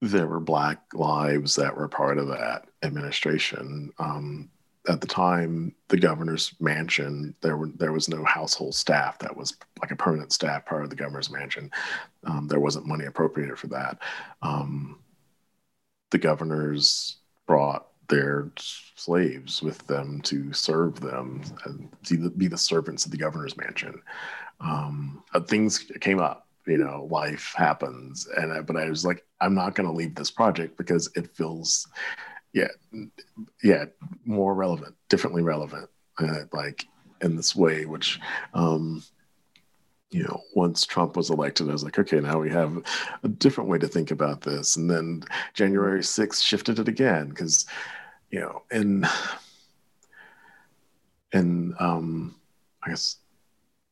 there 0.00 0.26
were 0.26 0.40
black 0.40 0.82
lives 0.94 1.54
that 1.56 1.76
were 1.76 1.88
part 1.88 2.18
of 2.18 2.28
that 2.28 2.68
administration. 2.82 3.92
Um, 3.98 4.50
at 4.88 5.00
the 5.02 5.06
time, 5.06 5.74
the 5.88 5.98
governor's 5.98 6.54
mansion, 6.58 7.34
there 7.42 7.56
were 7.56 7.68
there 7.76 7.92
was 7.92 8.08
no 8.08 8.24
household 8.24 8.74
staff 8.74 9.18
that 9.18 9.36
was 9.36 9.56
like 9.80 9.90
a 9.90 9.96
permanent 9.96 10.32
staff 10.32 10.64
part 10.64 10.84
of 10.84 10.90
the 10.90 10.96
governor's 10.96 11.30
mansion. 11.30 11.70
Um, 12.24 12.48
there 12.48 12.60
wasn't 12.60 12.86
money 12.86 13.04
appropriated 13.04 13.58
for 13.58 13.66
that. 13.68 13.98
Um, 14.40 15.00
the 16.10 16.18
governors 16.18 17.18
brought 17.46 17.89
their 18.10 18.50
slaves 18.96 19.62
with 19.62 19.86
them 19.86 20.20
to 20.22 20.52
serve 20.52 21.00
them 21.00 21.42
and 21.64 21.88
be 22.36 22.48
the 22.48 22.58
servants 22.58 23.06
of 23.06 23.12
the 23.12 23.16
governor's 23.16 23.56
mansion. 23.56 24.02
Um, 24.60 25.22
uh, 25.32 25.40
things 25.40 25.78
came 26.00 26.20
up, 26.20 26.46
you 26.66 26.76
know, 26.76 27.08
life 27.10 27.54
happens, 27.56 28.28
and 28.36 28.52
I, 28.52 28.60
but 28.60 28.76
I 28.76 28.90
was 28.90 29.06
like, 29.06 29.24
I'm 29.40 29.54
not 29.54 29.74
going 29.74 29.88
to 29.88 29.94
leave 29.94 30.14
this 30.14 30.30
project 30.30 30.76
because 30.76 31.10
it 31.14 31.34
feels, 31.34 31.88
yeah, 32.52 32.68
yeah, 33.62 33.86
more 34.26 34.54
relevant, 34.54 34.94
differently 35.08 35.42
relevant, 35.42 35.88
uh, 36.18 36.40
like 36.52 36.86
in 37.22 37.36
this 37.36 37.56
way, 37.56 37.86
which. 37.86 38.20
Um, 38.52 39.02
you 40.12 40.24
know, 40.24 40.40
once 40.56 40.84
Trump 40.84 41.16
was 41.16 41.30
elected, 41.30 41.68
I 41.68 41.72
was 41.72 41.84
like, 41.84 41.96
okay, 41.98 42.18
now 42.18 42.40
we 42.40 42.50
have 42.50 42.82
a 43.22 43.28
different 43.28 43.70
way 43.70 43.78
to 43.78 43.86
think 43.86 44.10
about 44.10 44.40
this. 44.40 44.76
And 44.76 44.90
then 44.90 45.22
January 45.54 46.00
6th 46.00 46.42
shifted 46.42 46.80
it 46.80 46.88
again 46.88 47.28
because 47.28 47.64
you 48.30 48.40
know, 48.40 48.62
in 48.70 49.06
in 51.32 51.74
um, 51.78 52.34
I 52.82 52.90
guess 52.90 53.16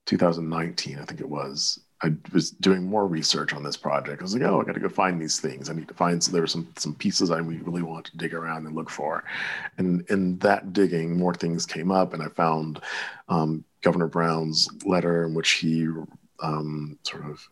2019, 0.06 0.98
I 0.98 1.04
think 1.04 1.20
it 1.20 1.28
was. 1.28 1.80
I 2.00 2.12
was 2.32 2.52
doing 2.52 2.84
more 2.84 3.08
research 3.08 3.52
on 3.52 3.64
this 3.64 3.76
project. 3.76 4.20
I 4.20 4.22
was 4.22 4.32
like, 4.32 4.44
oh, 4.44 4.60
I 4.60 4.64
got 4.64 4.74
to 4.74 4.80
go 4.80 4.88
find 4.88 5.20
these 5.20 5.40
things. 5.40 5.68
I 5.68 5.72
need 5.72 5.88
to 5.88 5.94
find. 5.94 6.22
So 6.22 6.30
there 6.30 6.42
were 6.42 6.46
some 6.46 6.68
some 6.76 6.94
pieces 6.94 7.30
I 7.30 7.38
really 7.38 7.82
want 7.82 8.06
to 8.06 8.16
dig 8.16 8.34
around 8.34 8.66
and 8.66 8.76
look 8.76 8.88
for, 8.88 9.24
and 9.78 10.08
in 10.08 10.38
that 10.38 10.72
digging, 10.72 11.16
more 11.16 11.34
things 11.34 11.66
came 11.66 11.90
up, 11.90 12.14
and 12.14 12.22
I 12.22 12.28
found 12.28 12.80
um, 13.28 13.64
Governor 13.82 14.06
Brown's 14.06 14.68
letter 14.84 15.26
in 15.26 15.34
which 15.34 15.50
he 15.52 15.88
um, 16.40 16.98
sort 17.02 17.24
of 17.26 17.48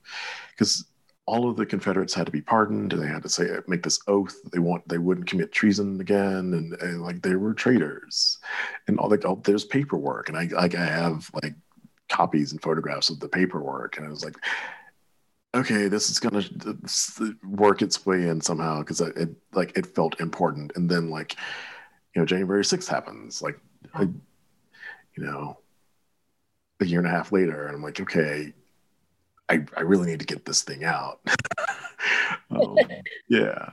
because 0.53 0.85
all 1.27 1.51
of 1.51 1.57
the 1.57 1.67
Confederates 1.67 2.15
had 2.15 2.27
to 2.27 2.33
be 2.33 2.41
pardoned, 2.41 2.93
they 2.93 3.07
had 3.07 3.23
to 3.25 3.29
say 3.29 3.51
uh, 3.51 3.61
make 3.67 3.83
this 3.83 4.01
oath 4.07 4.37
they 4.53 4.61
want 4.61 4.89
they 4.89 4.99
wouldn't 4.99 5.27
commit 5.27 5.53
treason 5.53 6.01
again, 6.01 6.55
and, 6.55 6.73
and 6.81 7.03
like 7.03 7.21
they 7.23 7.35
were 7.35 7.53
traitors, 7.53 8.39
and 8.87 8.99
all 8.99 9.11
like 9.11 9.25
oh, 9.25 9.41
there's 9.45 9.65
paperwork, 9.65 10.29
and 10.29 10.39
I 10.39 10.45
like 10.45 10.75
I 10.77 10.85
have 10.85 11.29
like 11.43 11.55
copies 12.09 12.53
and 12.53 12.63
photographs 12.63 13.11
of 13.11 13.19
the 13.19 13.29
paperwork, 13.29 13.97
and 13.97 14.07
I 14.07 14.11
was 14.11 14.25
like, 14.25 14.37
okay, 15.55 15.89
this 15.89 16.11
is 16.11 16.21
gonna 16.21 16.45
work 17.45 17.83
its 17.83 18.07
way 18.07 18.29
in 18.29 18.41
somehow 18.41 18.81
because 18.81 19.01
it, 19.01 19.17
it 19.17 19.31
like 19.53 19.77
it 19.77 19.87
felt 19.87 20.21
important, 20.21 20.73
and 20.77 20.89
then 20.89 21.11
like 21.11 21.37
you 22.15 22.23
know 22.23 22.27
January 22.27 22.65
sixth 22.65 22.89
happens, 22.89 23.43
like 23.43 23.59
I, 23.95 24.03
you 24.03 25.25
know 25.25 25.59
a 26.81 26.85
year 26.85 27.01
and 27.01 27.09
a 27.09 27.11
half 27.11 27.33
later, 27.33 27.67
and 27.67 27.75
I'm 27.75 27.83
like, 27.83 28.01
okay, 28.01 28.53
I, 29.49 29.65
I 29.77 29.81
really 29.81 30.07
need 30.07 30.21
to 30.21 30.27
get 30.27 30.45
this 30.45 30.63
thing 30.63 30.85
out. 30.85 31.21
um, 32.51 32.77
yeah. 33.29 33.71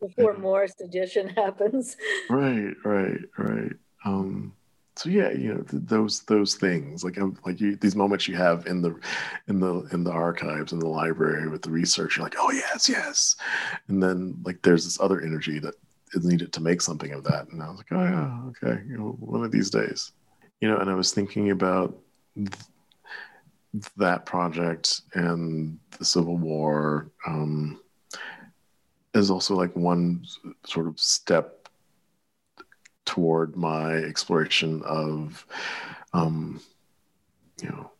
Before 0.00 0.36
more 0.36 0.66
sedition 0.68 1.28
happens. 1.28 1.96
Right, 2.28 2.74
right, 2.84 3.20
right. 3.38 3.72
Um, 4.04 4.52
so 4.96 5.08
yeah, 5.08 5.32
you 5.32 5.52
know 5.52 5.60
th- 5.62 5.82
those 5.86 6.20
those 6.22 6.54
things 6.54 7.02
like 7.02 7.18
um, 7.18 7.36
like 7.44 7.60
you, 7.60 7.74
these 7.76 7.96
moments 7.96 8.28
you 8.28 8.36
have 8.36 8.66
in 8.66 8.80
the 8.80 8.94
in 9.48 9.58
the 9.58 9.80
in 9.92 10.04
the 10.04 10.12
archives 10.12 10.72
in 10.72 10.78
the 10.78 10.88
library 10.88 11.48
with 11.48 11.62
the 11.62 11.70
research. 11.70 12.16
You're 12.16 12.24
like, 12.24 12.36
oh 12.38 12.52
yes, 12.52 12.88
yes, 12.88 13.34
and 13.88 14.02
then 14.02 14.36
like 14.44 14.62
there's 14.62 14.84
this 14.84 15.00
other 15.00 15.20
energy 15.20 15.58
that 15.58 15.74
is 16.12 16.24
needed 16.24 16.52
to 16.52 16.62
make 16.62 16.80
something 16.80 17.12
of 17.12 17.24
that. 17.24 17.48
And 17.48 17.60
I 17.60 17.68
was 17.68 17.78
like, 17.78 17.90
oh 17.90 18.04
yeah, 18.04 18.40
okay, 18.50 18.82
you 18.86 18.96
know, 18.96 19.16
one 19.18 19.44
of 19.44 19.50
these 19.50 19.68
days, 19.68 20.12
you 20.60 20.68
know. 20.68 20.76
And 20.76 20.88
I 20.88 20.94
was 20.94 21.12
thinking 21.12 21.50
about 21.50 21.98
that 23.96 24.24
project 24.24 25.02
and 25.14 25.78
the 25.98 26.04
Civil 26.04 26.36
War 26.36 27.10
um, 27.26 27.80
is 29.14 29.30
also 29.30 29.56
like 29.56 29.74
one 29.74 30.24
sort 30.64 30.86
of 30.86 30.98
step 31.00 31.68
toward 33.04 33.56
my 33.56 33.94
exploration 33.94 34.82
of, 34.84 35.44
um, 36.12 36.60
you 37.62 37.68
know, 37.68 37.90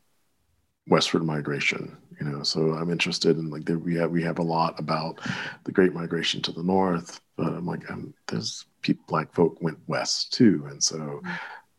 westward 0.87 1.25
migration. 1.25 1.97
You 2.21 2.27
know, 2.29 2.43
so 2.45 2.75
I'm 2.75 2.91
interested 2.91 3.37
in 3.39 3.51
like 3.51 3.65
there, 3.65 3.79
we 3.79 3.97
have 3.97 4.11
we 4.11 4.23
have 4.23 4.39
a 4.39 4.43
lot 4.43 4.79
about 4.79 5.19
the 5.65 5.73
Great 5.73 5.93
Migration 5.93 6.41
to 6.43 6.53
the 6.53 6.63
north, 6.63 7.21
but 7.37 7.49
I'm 7.49 7.67
like 7.67 7.91
I'm, 7.91 8.15
there's 8.29 8.67
people, 8.83 9.05
black 9.09 9.35
folk 9.35 9.61
went 9.61 9.79
west 9.87 10.33
too, 10.33 10.67
and 10.71 10.83
so. 10.83 11.21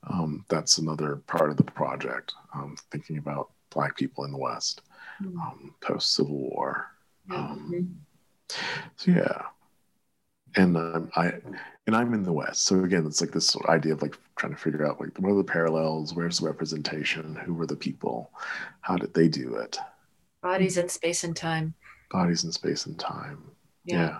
Um, 0.07 0.45
that's 0.49 0.77
another 0.77 1.15
part 1.25 1.49
of 1.49 1.57
the 1.57 1.63
project. 1.63 2.31
Um, 2.53 2.75
thinking 2.91 3.17
about 3.17 3.49
black 3.75 3.95
people 3.95 4.23
in 4.23 4.31
the 4.31 4.37
West 4.37 4.81
mm-hmm. 5.21 5.39
um, 5.39 5.75
post 5.81 6.15
Civil 6.15 6.37
War. 6.37 6.87
Um, 7.29 7.97
so 8.95 9.11
yeah, 9.11 9.41
and 10.55 10.77
um, 10.77 11.11
I 11.15 11.33
and 11.87 11.95
I'm 11.95 12.13
in 12.13 12.23
the 12.23 12.33
West. 12.33 12.65
So 12.65 12.83
again, 12.83 13.05
it's 13.05 13.21
like 13.21 13.31
this 13.31 13.47
sort 13.47 13.65
of 13.65 13.71
idea 13.71 13.93
of 13.93 14.01
like 14.01 14.17
trying 14.37 14.53
to 14.53 14.59
figure 14.59 14.85
out 14.85 14.99
like 14.99 15.17
what 15.19 15.31
are 15.31 15.37
the 15.37 15.43
parallels, 15.43 16.13
where's 16.13 16.39
the 16.39 16.47
representation, 16.47 17.35
who 17.35 17.53
were 17.53 17.67
the 17.67 17.75
people, 17.75 18.31
how 18.81 18.95
did 18.95 19.13
they 19.13 19.27
do 19.27 19.55
it? 19.55 19.77
Bodies 20.41 20.77
in 20.77 20.89
space 20.89 21.23
and 21.23 21.35
time. 21.35 21.73
Bodies 22.11 22.43
in 22.43 22.51
space 22.51 22.85
and 22.85 22.97
time. 22.99 23.51
Yeah. 23.85 23.97
yeah. 23.97 24.19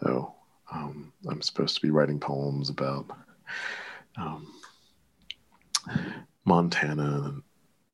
So 0.00 0.34
um, 0.72 1.12
I'm 1.28 1.42
supposed 1.42 1.74
to 1.76 1.82
be 1.82 1.90
writing 1.90 2.20
poems 2.20 2.70
about 2.70 3.06
um, 4.16 4.46
Montana 6.44 7.36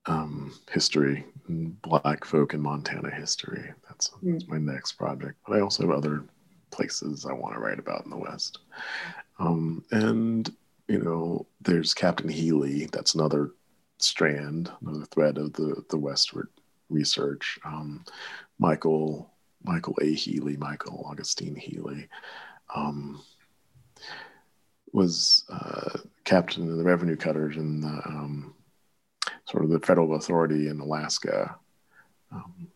um, 0.06 0.52
history, 0.70 1.24
Black 1.48 2.24
folk 2.24 2.54
in 2.54 2.60
Montana 2.60 3.10
history. 3.10 3.72
That's, 3.88 4.10
mm. 4.22 4.32
that's, 4.32 4.48
my 4.48 4.58
next 4.58 4.92
project. 4.92 5.36
But 5.46 5.56
I 5.56 5.60
also 5.60 5.82
have 5.86 5.96
other 5.96 6.24
places 6.70 7.26
I 7.26 7.32
want 7.32 7.54
to 7.54 7.60
write 7.60 7.78
about 7.78 8.04
in 8.04 8.10
the 8.10 8.16
West. 8.16 8.58
Um, 9.38 9.84
and, 9.90 10.50
you 10.88 10.98
know, 10.98 11.46
there's 11.60 11.94
Captain 11.94 12.28
Healy. 12.28 12.86
That's 12.86 13.14
another 13.14 13.50
strand, 13.98 14.70
another 14.80 15.04
thread 15.06 15.38
of 15.38 15.52
the, 15.52 15.84
the 15.90 15.98
westward 15.98 16.48
research. 16.88 17.58
Um, 17.64 18.04
Michael, 18.58 19.30
Michael 19.62 19.96
A. 20.02 20.12
Healy, 20.12 20.56
Michael 20.56 21.04
Augustine 21.06 21.56
Healy. 21.56 22.08
Um, 22.74 23.22
was 24.92 25.44
uh, 25.48 25.98
captain 26.24 26.70
of 26.70 26.76
the 26.76 26.84
revenue 26.84 27.16
cutters 27.16 27.56
in 27.56 27.80
the 27.80 28.02
um, 28.06 28.54
sort 29.52 29.64
of 29.64 29.70
the 29.70 29.80
federal 29.80 30.14
authority 30.14 30.68
in 30.68 30.80
Alaska 30.80 31.54
um, 32.32 32.68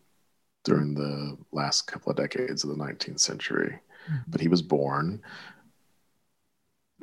during 0.63 0.93
the 0.93 1.35
last 1.51 1.87
couple 1.87 2.11
of 2.11 2.17
decades 2.17 2.63
of 2.63 2.69
the 2.69 2.75
19th 2.75 3.19
century. 3.19 3.79
Mm-hmm. 4.07 4.17
But 4.27 4.41
he 4.41 4.47
was 4.47 4.61
born 4.61 5.21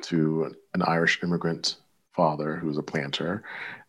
to 0.03 0.55
an 0.73 0.81
Irish 0.81 1.21
immigrant 1.23 1.75
father 2.13 2.55
who 2.55 2.67
was 2.67 2.77
a 2.77 2.83
planter 2.83 3.43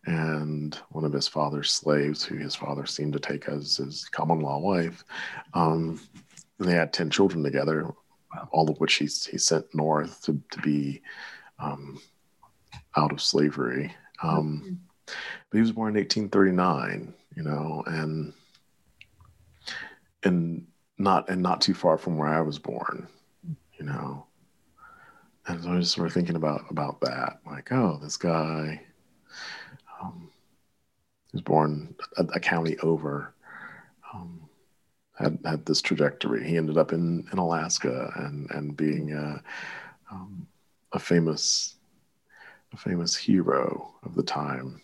and 0.06 0.74
one 0.90 1.04
of 1.04 1.12
his 1.12 1.28
father's 1.28 1.72
slaves 1.72 2.24
who 2.24 2.36
his 2.36 2.54
father 2.54 2.84
seemed 2.84 3.12
to 3.12 3.20
take 3.20 3.48
as 3.48 3.76
his 3.76 4.04
common 4.06 4.40
law 4.40 4.58
wife. 4.58 5.04
Um, 5.54 6.00
they 6.58 6.72
had 6.72 6.92
10 6.92 7.10
children 7.10 7.44
together, 7.44 7.92
all 8.50 8.68
of 8.68 8.78
which 8.78 8.94
he, 8.94 9.04
he 9.04 9.38
sent 9.38 9.72
north 9.74 10.22
to, 10.22 10.40
to 10.50 10.60
be 10.60 11.02
um, 11.60 12.00
out 12.96 13.12
of 13.12 13.22
slavery. 13.22 13.94
Um, 14.22 14.62
mm-hmm. 14.64 14.74
But 15.06 15.56
he 15.56 15.60
was 15.60 15.72
born 15.72 15.96
in 15.96 16.02
1839, 16.02 17.14
you 17.36 17.42
know, 17.42 17.84
and 17.86 18.32
and 20.22 20.66
not 20.98 21.28
and 21.28 21.42
not 21.42 21.60
too 21.60 21.74
far 21.74 21.98
from 21.98 22.16
where 22.16 22.28
I 22.28 22.40
was 22.40 22.58
born, 22.58 23.06
you 23.78 23.84
know. 23.84 24.26
And 25.46 25.62
so 25.62 25.70
I 25.70 25.76
was 25.76 25.90
sort 25.90 26.08
of 26.08 26.12
thinking 26.12 26.36
about 26.36 26.64
about 26.70 27.00
that, 27.02 27.40
like, 27.46 27.70
oh, 27.72 27.98
this 28.02 28.16
guy 28.16 28.80
um, 30.02 30.30
was 31.32 31.42
born 31.42 31.94
a, 32.16 32.24
a 32.34 32.40
county 32.40 32.76
over, 32.78 33.34
um, 34.12 34.48
had 35.18 35.38
had 35.44 35.66
this 35.66 35.80
trajectory. 35.80 36.48
He 36.48 36.56
ended 36.56 36.78
up 36.78 36.92
in 36.92 37.28
in 37.32 37.38
Alaska 37.38 38.12
and 38.16 38.50
and 38.50 38.76
being 38.76 39.12
a, 39.12 39.42
um, 40.10 40.48
a 40.92 40.98
famous 40.98 41.76
a 42.72 42.76
famous 42.76 43.14
hero 43.14 43.94
of 44.02 44.14
the 44.14 44.24
time 44.24 44.82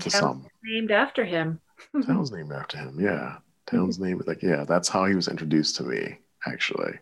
to 0.00 0.10
some. 0.10 0.46
Named 0.64 0.90
after 0.90 1.24
him. 1.24 1.60
Town's 2.06 2.32
named 2.32 2.52
after 2.52 2.78
him. 2.78 2.98
Yeah. 3.00 3.36
Town's 3.66 3.98
name 3.98 4.20
like 4.26 4.42
yeah. 4.42 4.64
That's 4.64 4.88
how 4.88 5.04
he 5.04 5.14
was 5.14 5.28
introduced 5.28 5.76
to 5.76 5.84
me 5.84 6.18
actually. 6.46 6.98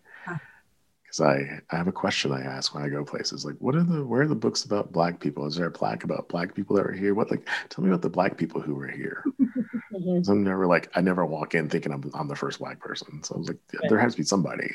because 1.03 1.21
I, 1.21 1.61
I 1.71 1.77
have 1.77 1.89
a 1.89 1.93
question 1.93 2.33
I 2.33 2.43
ask 2.43 2.75
when 2.75 2.85
I 2.85 2.89
go 2.89 3.05
places 3.05 3.45
like 3.45 3.57
what 3.59 3.75
are 3.75 3.83
the 3.83 4.05
where 4.05 4.23
are 4.23 4.29
the 4.29 4.35
books 4.35 4.65
about 4.65 4.93
black 4.93 5.19
people 5.19 5.47
is 5.47 5.57
there 5.57 5.67
a 5.67 5.71
plaque 5.71 6.05
about 6.05 6.29
black 6.29 6.55
people 6.55 6.77
that 6.77 6.87
were 6.87 6.93
here 6.93 7.15
what 7.15 7.31
like 7.31 7.49
tell 7.69 7.83
me 7.83 7.91
about 7.91 8.03
the 8.03 8.11
black 8.11 8.37
people 8.37 8.61
who 8.61 8.75
were 8.75 8.89
here 8.89 9.25
mm-hmm. 9.41 10.31
I'm 10.31 10.45
never 10.45 10.67
like 10.67 10.91
I 10.95 11.01
never 11.01 11.27
walk 11.27 11.55
in 11.55 11.69
thinking 11.69 11.93
I'm, 11.93 12.09
I'm 12.15 12.29
the 12.29 12.37
first 12.37 12.61
black 12.61 12.79
person 12.79 13.23
so 13.25 13.35
I 13.35 13.39
was 13.39 13.49
like 13.49 13.59
there 13.89 13.99
has 13.99 14.13
to 14.13 14.19
be 14.19 14.25
somebody 14.25 14.71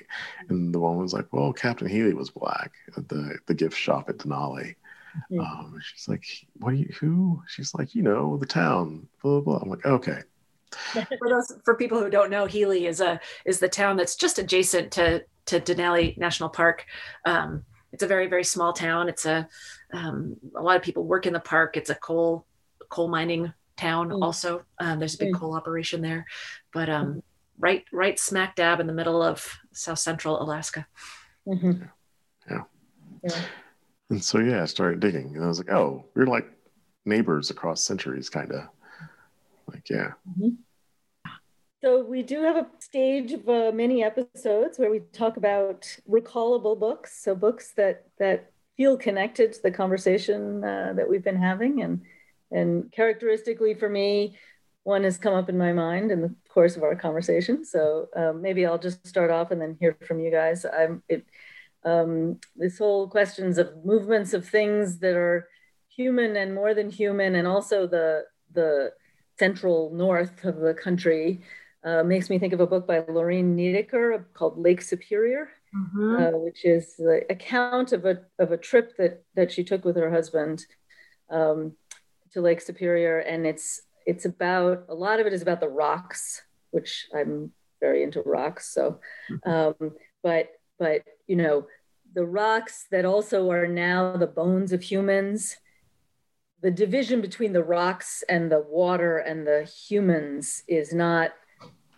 and 0.49 0.73
the 0.73 0.79
woman 0.79 1.03
was 1.03 1.13
like 1.13 1.31
well 1.31 1.53
Captain 1.53 1.87
Healy 1.87 2.13
was 2.13 2.29
black 2.31 2.73
at 2.97 3.07
the 3.07 3.37
the 3.45 3.53
gift 3.53 3.77
shop 3.77 4.09
at 4.09 4.17
Denali 4.17 4.75
mm-hmm. 4.75 4.84
Um, 5.39 5.79
she's 5.81 6.07
like 6.07 6.25
what 6.59 6.73
are 6.73 6.77
you 6.77 6.89
who 6.99 7.41
she's 7.47 7.73
like 7.73 7.95
you 7.95 8.03
know 8.03 8.37
the 8.37 8.45
town 8.45 9.07
blah 9.21 9.39
blah, 9.39 9.41
blah. 9.41 9.57
I'm 9.57 9.69
like 9.69 9.85
okay 9.85 10.21
for 10.91 11.29
those 11.29 11.53
for 11.63 11.75
people 11.75 11.99
who 11.99 12.09
don't 12.09 12.29
know, 12.29 12.45
Healy 12.45 12.85
is 12.85 13.01
a 13.01 13.19
is 13.45 13.59
the 13.59 13.69
town 13.69 13.97
that's 13.97 14.15
just 14.15 14.39
adjacent 14.39 14.91
to 14.93 15.23
to 15.47 15.59
Denali 15.59 16.17
National 16.17 16.49
Park. 16.49 16.85
Um, 17.25 17.63
it's 17.91 18.03
a 18.03 18.07
very 18.07 18.27
very 18.27 18.43
small 18.43 18.73
town. 18.73 19.09
It's 19.09 19.25
a 19.25 19.47
um, 19.93 20.37
a 20.55 20.61
lot 20.61 20.75
of 20.75 20.81
people 20.81 21.03
work 21.03 21.25
in 21.25 21.33
the 21.33 21.39
park. 21.39 21.77
It's 21.77 21.89
a 21.89 21.95
coal 21.95 22.45
coal 22.89 23.07
mining 23.07 23.53
town. 23.77 24.09
Mm. 24.09 24.23
Also, 24.23 24.63
um, 24.79 24.99
there's 24.99 25.15
a 25.15 25.19
big 25.19 25.33
mm. 25.33 25.39
coal 25.39 25.55
operation 25.55 26.01
there, 26.01 26.25
but 26.73 26.89
um, 26.89 27.23
right 27.59 27.85
right 27.91 28.19
smack 28.19 28.55
dab 28.55 28.79
in 28.79 28.87
the 28.87 28.93
middle 28.93 29.21
of 29.21 29.57
South 29.71 29.99
Central 29.99 30.41
Alaska. 30.41 30.87
Mm-hmm. 31.47 31.83
Yeah. 32.49 32.63
yeah. 33.23 33.41
And 34.09 34.23
so 34.23 34.39
yeah, 34.39 34.61
I 34.61 34.65
started 34.65 34.99
digging, 34.99 35.35
and 35.35 35.43
I 35.43 35.47
was 35.47 35.57
like, 35.57 35.71
oh, 35.71 36.05
we're 36.13 36.27
like 36.27 36.47
neighbors 37.05 37.49
across 37.49 37.83
centuries, 37.83 38.29
kind 38.29 38.51
of. 38.51 38.67
Like 39.67 39.89
yeah. 39.89 40.11
Mm-hmm. 40.29 40.49
So 41.83 42.03
we 42.03 42.23
do 42.23 42.41
have 42.41 42.55
a 42.55 42.67
stage 42.79 43.31
of 43.31 43.47
uh, 43.47 43.71
many 43.73 44.03
episodes 44.03 44.79
where 44.79 44.89
we 44.89 44.99
talk 44.99 45.37
about 45.37 45.87
recallable 46.09 46.79
books, 46.79 47.21
so 47.23 47.35
books 47.35 47.73
that 47.77 48.05
that 48.19 48.51
feel 48.77 48.97
connected 48.97 49.53
to 49.53 49.61
the 49.61 49.71
conversation 49.71 50.63
uh, 50.63 50.93
that 50.95 51.09
we've 51.09 51.23
been 51.23 51.41
having, 51.41 51.81
and 51.81 52.01
and 52.51 52.91
characteristically 52.91 53.73
for 53.73 53.89
me, 53.89 54.37
one 54.83 55.03
has 55.03 55.17
come 55.17 55.33
up 55.33 55.49
in 55.49 55.57
my 55.57 55.73
mind 55.73 56.11
in 56.11 56.21
the 56.21 56.33
course 56.49 56.75
of 56.75 56.83
our 56.83 56.95
conversation. 56.95 57.65
So 57.65 58.07
um, 58.15 58.41
maybe 58.41 58.65
I'll 58.65 58.77
just 58.77 59.05
start 59.05 59.31
off 59.31 59.51
and 59.51 59.59
then 59.59 59.77
hear 59.79 59.97
from 60.07 60.19
you 60.19 60.31
guys. 60.31 60.65
I'm 60.65 61.03
it, 61.09 61.25
um, 61.85 62.39
this 62.55 62.77
whole 62.77 63.07
questions 63.07 63.57
of 63.57 63.85
movements 63.85 64.33
of 64.33 64.47
things 64.47 64.99
that 64.99 65.15
are 65.15 65.47
human 65.87 66.35
and 66.35 66.53
more 66.53 66.73
than 66.73 66.89
human, 66.89 67.35
and 67.35 67.47
also 67.47 67.87
the 67.87 68.23
the 68.51 68.91
central 69.37 69.91
north 69.93 70.43
of 70.45 70.57
the 70.57 70.73
country 70.73 71.41
uh, 71.83 72.03
makes 72.03 72.29
me 72.29 72.39
think 72.39 72.53
of 72.53 72.59
a 72.59 72.67
book 72.67 72.87
by 72.87 73.03
Lorine 73.07 73.55
Niedecker 73.55 74.25
called 74.33 74.57
Lake 74.57 74.81
Superior, 74.81 75.49
mm-hmm. 75.75 76.15
uh, 76.15 76.39
which 76.39 76.65
is 76.65 76.95
the 76.95 77.21
account 77.29 77.91
of 77.91 78.05
a, 78.05 78.21
of 78.39 78.51
a 78.51 78.57
trip 78.57 78.95
that, 78.97 79.23
that 79.35 79.51
she 79.51 79.63
took 79.63 79.85
with 79.85 79.97
her 79.97 80.09
husband 80.09 80.65
um, 81.29 81.73
to 82.31 82.41
Lake 82.41 82.61
Superior. 82.61 83.19
And 83.19 83.45
it's, 83.45 83.81
it's 84.05 84.25
about, 84.25 84.85
a 84.89 84.95
lot 84.95 85.19
of 85.19 85.27
it 85.27 85.33
is 85.33 85.41
about 85.41 85.59
the 85.59 85.67
rocks, 85.69 86.41
which 86.71 87.07
I'm 87.13 87.51
very 87.81 88.03
into 88.03 88.21
rocks. 88.21 88.73
So, 88.73 88.99
mm-hmm. 89.29 89.49
um, 89.49 89.91
but, 90.23 90.47
but, 90.79 91.03
you 91.27 91.35
know, 91.35 91.67
the 92.15 92.25
rocks 92.25 92.87
that 92.91 93.05
also 93.05 93.51
are 93.51 93.67
now 93.67 94.15
the 94.17 94.27
bones 94.27 94.71
of 94.71 94.81
humans 94.81 95.57
the 96.65 96.71
division 96.71 97.21
between 97.21 97.53
the 97.53 97.63
rocks 97.63 98.23
and 98.27 98.51
the 98.51 98.59
water 98.59 99.19
and 99.19 99.45
the 99.45 99.63
humans 99.65 100.63
is 100.67 100.93
not 100.93 101.31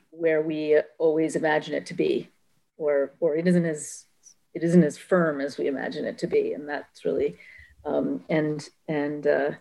where 0.10 0.42
we 0.42 0.78
always 0.98 1.38
imagine 1.38 1.74
it 1.74 1.86
to 1.86 1.94
be, 1.94 2.30
or 2.76 3.14
or 3.22 3.38
it 3.38 3.48
isn't 3.48 3.66
as 3.66 4.06
it 4.54 4.64
isn't 4.64 4.84
as 4.84 4.98
firm 4.98 5.40
as 5.40 5.58
we 5.58 5.68
imagine 5.68 6.04
it 6.04 6.18
to 6.18 6.28
be, 6.28 6.52
and 6.52 6.68
that's 6.68 7.06
really 7.06 7.38
um, 7.86 8.26
and 8.30 8.68
and 8.90 9.26
uh, 9.26 9.52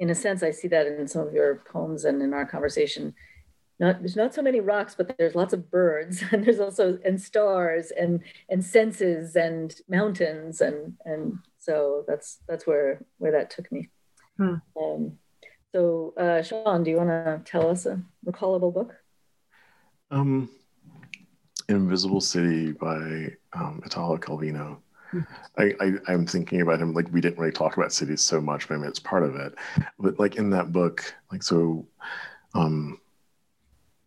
in 0.00 0.10
a 0.10 0.16
sense, 0.16 0.42
I 0.42 0.50
see 0.50 0.66
that 0.66 0.88
in 0.88 1.06
some 1.06 1.28
of 1.28 1.32
your 1.32 1.62
poems 1.70 2.04
and 2.04 2.20
in 2.20 2.34
our 2.34 2.44
conversation. 2.44 3.14
Not 3.78 4.00
there's 4.00 4.16
not 4.16 4.34
so 4.34 4.42
many 4.42 4.60
rocks, 4.60 4.94
but 4.94 5.16
there's 5.18 5.34
lots 5.34 5.52
of 5.52 5.70
birds, 5.70 6.22
and 6.32 6.44
there's 6.44 6.60
also 6.60 6.98
and 7.04 7.20
stars 7.20 7.90
and 7.90 8.22
and 8.48 8.64
senses 8.64 9.36
and 9.36 9.74
mountains, 9.88 10.60
and 10.60 10.94
and 11.04 11.38
so 11.58 12.04
that's 12.08 12.38
that's 12.48 12.66
where 12.66 13.02
where 13.18 13.32
that 13.32 13.50
took 13.50 13.70
me. 13.70 13.88
Hmm. 14.38 14.54
Um, 14.80 15.18
so, 15.74 16.14
uh, 16.16 16.42
Sean, 16.42 16.84
do 16.84 16.90
you 16.90 16.96
want 16.96 17.10
to 17.10 17.42
tell 17.44 17.68
us 17.68 17.84
a 17.84 18.00
recallable 18.24 18.72
book? 18.72 18.94
Um, 20.10 20.48
Invisible 21.68 22.20
City 22.20 22.72
by 22.72 23.34
um, 23.52 23.82
Italo 23.84 24.16
Calvino. 24.16 24.78
Hmm. 25.10 25.20
I, 25.58 25.74
I 26.08 26.12
am 26.12 26.26
thinking 26.26 26.62
about 26.62 26.80
him 26.80 26.94
like 26.94 27.12
we 27.12 27.20
didn't 27.20 27.38
really 27.38 27.52
talk 27.52 27.76
about 27.76 27.92
cities 27.92 28.22
so 28.22 28.40
much, 28.40 28.68
but 28.68 28.74
I 28.74 28.78
mean 28.78 28.88
it's 28.88 28.98
part 28.98 29.22
of 29.22 29.36
it. 29.36 29.54
But 29.98 30.18
like 30.18 30.36
in 30.36 30.50
that 30.50 30.72
book, 30.72 31.14
like 31.30 31.42
so, 31.42 31.86
um, 32.54 32.98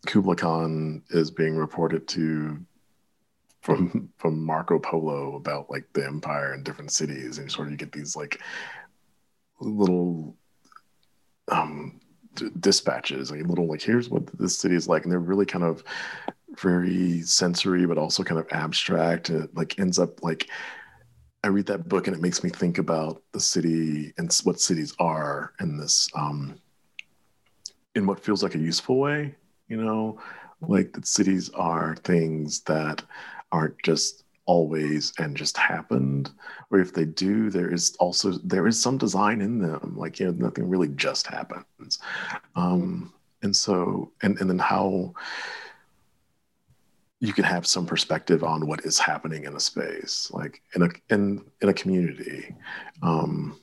Kubla 0.10 0.36
Khan 0.36 1.04
is 1.12 1.30
being 1.30 1.56
reported 1.56 2.08
to 2.10 2.60
from 3.62 4.10
from 4.18 4.44
Marco 4.44 4.80
Polo 4.80 5.36
about 5.36 5.70
like 5.70 5.86
the 5.94 6.04
empire 6.04 6.54
and 6.54 6.66
different 6.66 6.92
cities, 6.92 7.38
and 7.38 7.52
sort 7.52 7.68
of 7.68 7.72
you 7.72 7.78
get 7.78 7.92
these 7.92 8.16
like 8.16 8.42
little 9.62 10.36
um 11.50 12.02
dispatches, 12.60 13.30
like 13.30 13.46
little 13.46 13.68
like 13.68 13.84
here's 13.84 14.10
what 14.10 14.26
this 14.40 14.58
city 14.58 14.74
is 14.74 14.88
like, 14.88 15.04
and 15.04 15.12
they're 15.12 15.20
really 15.20 15.46
kind 15.46 15.64
of 15.64 15.84
very 16.58 17.22
sensory, 17.22 17.86
but 17.86 18.00
also 18.00 18.24
kind 18.24 18.40
of 18.40 18.48
abstract. 18.52 19.30
And 19.30 19.44
it 19.44 19.56
like 19.56 19.78
ends 19.78 20.00
up 20.00 20.24
like 20.24 20.50
I 21.44 21.50
read 21.50 21.68
that 21.68 21.88
book 21.88 22.08
and 22.08 22.16
it 22.16 22.22
makes 22.22 22.44
me 22.44 22.50
think 22.50 22.80
about 22.80 23.22
the 23.32 23.40
city 23.40 24.12
and 24.18 24.36
what 24.44 24.60
cities 24.60 24.96
are 24.98 25.54
in 25.60 25.78
this 25.78 26.10
um, 26.16 26.56
in 27.94 28.08
what 28.08 28.20
feels 28.20 28.42
like 28.42 28.56
a 28.56 28.60
useful 28.60 28.98
way. 28.98 29.36
You 29.70 29.78
know, 29.78 30.20
like 30.62 30.92
that 30.94 31.08
cities 31.08 31.50
are 31.52 31.96
things 32.04 32.62
that 32.62 33.04
aren't 33.52 33.82
just 33.84 34.24
always 34.46 35.14
and 35.20 35.38
just 35.38 35.58
happened. 35.58 36.32
Or 36.72 36.80
if 36.80 36.92
they 36.92 37.06
do 37.06 37.52
there 37.52 37.72
is 37.72 37.96
also 38.00 38.32
there 38.44 38.68
is 38.68 38.82
some 38.82 38.98
design 38.98 39.42
in 39.42 39.60
them. 39.60 39.94
Like 39.96 40.20
you 40.20 40.26
know 40.26 40.32
nothing 40.32 40.68
really 40.68 40.90
just 40.90 41.28
happens. 41.28 42.00
Um 42.56 43.14
and 43.44 43.56
so 43.56 44.12
and 44.24 44.40
and 44.42 44.50
then 44.50 44.60
how 44.60 45.14
you 47.20 47.32
can 47.32 47.44
have 47.44 47.68
some 47.68 47.86
perspective 47.86 48.44
on 48.44 48.66
what 48.66 48.86
is 48.86 48.98
happening 48.98 49.44
in 49.44 49.56
a 49.56 49.60
space 49.60 50.32
like 50.34 50.62
in 50.74 50.82
a 50.84 50.90
in 51.10 51.46
in 51.62 51.70
a 51.70 51.74
community. 51.74 52.56
Um 53.04 53.60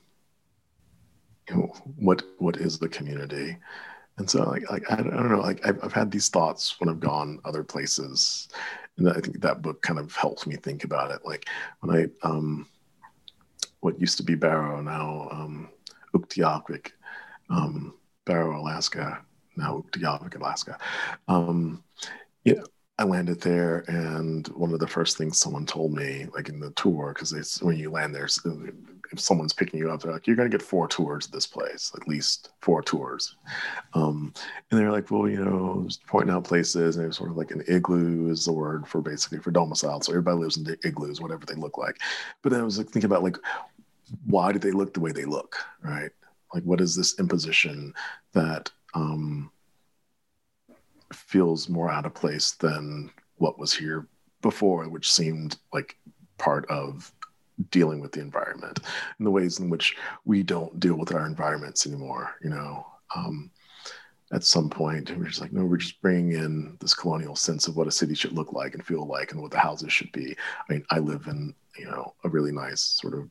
you 1.48 1.56
know, 1.56 1.72
what 1.96 2.22
what 2.38 2.58
is 2.58 2.78
the 2.78 2.88
community 2.88 3.56
and 4.18 4.28
so 4.28 4.42
like, 4.44 4.70
like 4.70 4.90
I, 4.90 4.96
don't, 4.96 5.12
I 5.12 5.16
don't 5.16 5.30
know 5.30 5.40
like 5.40 5.66
I've, 5.66 5.82
I've 5.82 5.92
had 5.92 6.10
these 6.10 6.28
thoughts 6.28 6.80
when 6.80 6.88
i've 6.88 7.00
gone 7.00 7.38
other 7.44 7.62
places 7.62 8.48
and 8.98 9.10
I 9.10 9.20
think 9.20 9.40
that 9.40 9.62
book 9.62 9.82
kind 9.82 9.98
of 9.98 10.14
helps 10.14 10.46
me 10.46 10.56
think 10.56 10.84
about 10.84 11.10
it. 11.10 11.20
Like 11.24 11.48
when 11.80 11.96
I, 11.96 12.26
um, 12.26 12.66
what 13.80 14.00
used 14.00 14.16
to 14.18 14.22
be 14.22 14.34
Barrow, 14.34 14.80
now 14.80 15.28
um, 15.30 15.68
Utqiagvik, 16.14 16.92
um, 17.50 17.94
Barrow, 18.24 18.60
Alaska, 18.60 19.20
now 19.56 19.84
Utqiagvik, 19.92 20.36
Alaska. 20.36 20.78
Um, 21.28 21.84
I 22.98 23.04
landed 23.04 23.40
there, 23.42 23.84
and 23.88 24.48
one 24.48 24.72
of 24.72 24.80
the 24.80 24.86
first 24.86 25.18
things 25.18 25.38
someone 25.38 25.66
told 25.66 25.92
me, 25.92 26.26
like 26.34 26.48
in 26.48 26.60
the 26.60 26.70
tour, 26.70 27.12
because 27.14 27.60
when 27.60 27.76
you 27.76 27.90
land 27.90 28.14
there, 28.14 28.24
if 29.12 29.20
someone's 29.20 29.52
picking 29.52 29.78
you 29.78 29.90
up, 29.90 30.00
they're 30.00 30.12
like, 30.12 30.26
"You're 30.26 30.36
to 30.36 30.48
get 30.48 30.62
four 30.62 30.88
tours 30.88 31.26
of 31.26 31.32
this 31.32 31.46
place, 31.46 31.92
at 31.94 32.08
least 32.08 32.50
four 32.62 32.82
tours." 32.82 33.36
Um, 33.92 34.32
and 34.70 34.80
they're 34.80 34.92
like, 34.92 35.10
"Well, 35.10 35.28
you 35.28 35.44
know, 35.44 35.86
pointing 36.06 36.34
out 36.34 36.44
places, 36.44 36.96
and 36.96 37.04
it 37.04 37.08
was 37.08 37.18
sort 37.18 37.30
of 37.30 37.36
like 37.36 37.50
an 37.50 37.64
igloo 37.68 38.30
is 38.30 38.46
the 38.46 38.52
word 38.52 38.88
for 38.88 39.02
basically 39.02 39.38
for 39.38 39.50
domicile. 39.50 40.00
So 40.00 40.12
everybody 40.12 40.38
lives 40.38 40.56
in 40.56 40.76
igloos, 40.82 41.20
whatever 41.20 41.44
they 41.44 41.54
look 41.54 41.76
like." 41.76 41.98
But 42.42 42.52
then 42.52 42.60
I 42.60 42.64
was 42.64 42.78
like 42.78 42.88
thinking 42.88 43.10
about 43.10 43.22
like, 43.22 43.36
why 44.26 44.52
do 44.52 44.58
they 44.58 44.70
look 44.70 44.94
the 44.94 45.00
way 45.00 45.12
they 45.12 45.24
look, 45.24 45.56
right? 45.82 46.10
Like, 46.54 46.62
what 46.62 46.80
is 46.80 46.94
this 46.94 47.18
imposition 47.18 47.92
that 48.32 48.70
um, 48.94 49.50
feels 51.12 51.68
more 51.68 51.90
out 51.90 52.06
of 52.06 52.14
place 52.14 52.52
than 52.52 53.10
what 53.36 53.58
was 53.58 53.72
here 53.72 54.06
before, 54.42 54.88
which 54.88 55.12
seemed 55.12 55.56
like 55.72 55.96
part 56.38 56.66
of 56.70 57.12
dealing 57.70 58.00
with 58.00 58.12
the 58.12 58.20
environment 58.20 58.80
and 59.18 59.26
the 59.26 59.30
ways 59.30 59.58
in 59.58 59.70
which 59.70 59.96
we 60.24 60.42
don't 60.42 60.78
deal 60.78 60.96
with 60.96 61.14
our 61.14 61.26
environments 61.26 61.86
anymore 61.86 62.34
you 62.42 62.50
know? 62.50 62.86
Um, 63.14 63.50
at 64.32 64.44
some 64.44 64.68
point 64.68 65.16
we're 65.16 65.26
just 65.26 65.40
like 65.40 65.52
no 65.52 65.64
we're 65.64 65.76
just 65.76 66.00
bringing 66.02 66.32
in 66.32 66.76
this 66.80 66.94
colonial 66.94 67.36
sense 67.36 67.68
of 67.68 67.76
what 67.76 67.86
a 67.86 67.92
city 67.92 68.14
should 68.14 68.32
look 68.32 68.52
like 68.52 68.74
and 68.74 68.84
feel 68.84 69.06
like 69.06 69.32
and 69.32 69.40
what 69.40 69.52
the 69.52 69.58
houses 69.58 69.92
should 69.92 70.10
be. 70.12 70.36
I 70.68 70.72
mean 70.72 70.84
i 70.90 70.98
live 70.98 71.26
in 71.28 71.54
you 71.78 71.84
know 71.84 72.14
a 72.24 72.28
really 72.28 72.52
nice 72.52 72.82
sort 72.82 73.14
of 73.14 73.30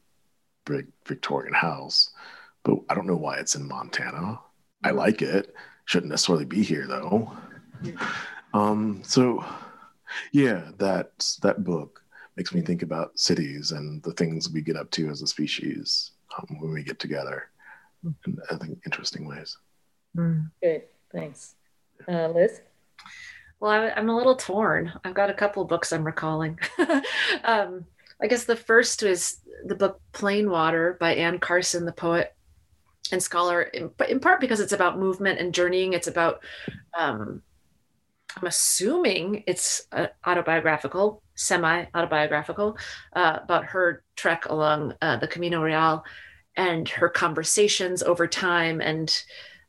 big 0.66 0.88
victorian 1.06 1.54
house 1.54 2.12
but 2.64 2.78
i 2.89 2.95
don't 2.95 3.08
know 3.08 3.16
why 3.16 3.38
it's 3.38 3.56
in 3.56 3.68
montana. 3.68 4.39
I 4.84 4.91
like 4.91 5.22
it. 5.22 5.54
Shouldn't 5.86 6.12
necessarily 6.12 6.45
be 6.45 6.64
here 6.64 6.88
though 6.88 7.36
um, 8.54 9.02
so 9.04 9.44
yeah 10.32 10.70
that 10.78 11.12
that 11.42 11.64
book 11.64 12.04
makes 12.38 12.54
me 12.54 12.62
think 12.62 12.82
about 12.82 13.18
cities 13.18 13.72
and 13.72 14.04
the 14.04 14.14
things 14.14 14.50
we 14.50 14.62
get 14.62 14.76
up 14.76 14.92
to 14.92 15.10
as 15.10 15.22
a 15.22 15.28
species 15.28 16.12
um, 16.38 16.58
when 16.60 16.72
we 16.72 16.84
get 16.84 17.00
together 17.00 17.50
in 18.04 18.38
I 18.52 18.56
think 18.56 18.80
interesting 18.86 19.28
ways. 19.28 19.58
Mm. 20.16 20.52
Good, 20.62 20.84
thanks, 21.12 21.56
uh, 22.08 22.30
Liz. 22.30 22.62
Well, 23.60 23.72
I, 23.72 24.00
am 24.00 24.10
a 24.10 24.16
little 24.16 24.36
torn. 24.36 24.92
I've 25.04 25.14
got 25.14 25.30
a 25.30 25.34
couple 25.34 25.64
books 25.66 25.92
I'm 25.92 26.04
recalling. 26.06 26.60
um, 27.44 27.86
I 28.22 28.28
guess 28.28 28.46
the 28.46 28.56
first 28.56 29.02
was 29.04 29.40
the 29.66 29.76
book 29.76 30.02
Plain 30.12 30.50
Water 30.50 30.98
by 31.00 31.16
Anne 31.16 31.40
Carson, 31.40 31.86
the 31.86 31.92
poet 31.92 32.36
and 33.12 33.22
scholar, 33.22 33.62
in, 33.62 33.92
in 34.10 34.20
part 34.20 34.42
because 34.42 34.60
it's 34.60 34.74
about 34.74 35.00
movement 35.00 35.40
and 35.40 35.54
journeying. 35.54 35.94
It's 35.94 36.08
about, 36.08 36.44
um, 36.98 37.42
I'm 38.36 38.48
assuming 38.48 39.44
it's 39.48 39.88
uh, 39.92 40.08
autobiographical, 40.26 41.22
semi 41.36 41.86
autobiographical, 41.94 42.78
uh, 43.14 43.40
about 43.44 43.66
her 43.66 44.04
trek 44.16 44.46
along 44.48 44.94
uh, 45.02 45.18
the 45.18 45.28
Camino 45.28 45.62
Real 45.62 46.04
and 46.58 46.88
her 46.90 47.10
conversations 47.10 48.04
over 48.04 48.28
time. 48.28 48.82
And 48.82 49.18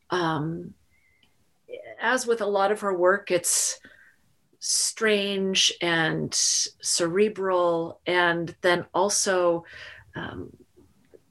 um, 0.09 0.73
as 2.01 2.27
with 2.27 2.41
a 2.41 2.45
lot 2.45 2.71
of 2.71 2.81
her 2.81 2.95
work, 2.95 3.31
it's 3.31 3.79
strange 4.59 5.71
and 5.81 6.33
cerebral, 6.33 8.01
and 8.05 8.55
then 8.61 8.85
also 8.93 9.63
um, 10.15 10.51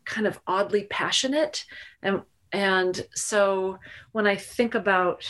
kind 0.04 0.26
of 0.26 0.40
oddly 0.46 0.84
passionate. 0.84 1.64
And 2.02 2.22
and 2.52 3.06
so 3.14 3.78
when 4.12 4.26
I 4.26 4.36
think 4.36 4.74
about 4.74 5.24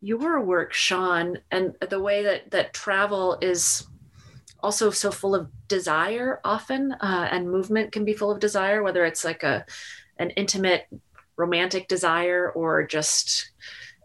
your 0.00 0.40
work, 0.40 0.72
Sean, 0.72 1.38
and 1.50 1.74
the 1.88 2.00
way 2.00 2.22
that 2.22 2.50
that 2.50 2.72
travel 2.72 3.38
is 3.40 3.86
also 4.60 4.90
so 4.90 5.10
full 5.10 5.34
of 5.34 5.48
desire 5.68 6.40
often, 6.44 6.92
uh, 6.92 7.28
and 7.30 7.50
movement 7.50 7.92
can 7.92 8.04
be 8.04 8.12
full 8.12 8.30
of 8.30 8.40
desire, 8.40 8.82
whether 8.82 9.04
it's 9.04 9.24
like 9.24 9.42
a 9.42 9.64
an 10.18 10.30
intimate 10.30 10.86
romantic 11.36 11.86
desire 11.88 12.50
or 12.50 12.84
just 12.84 13.50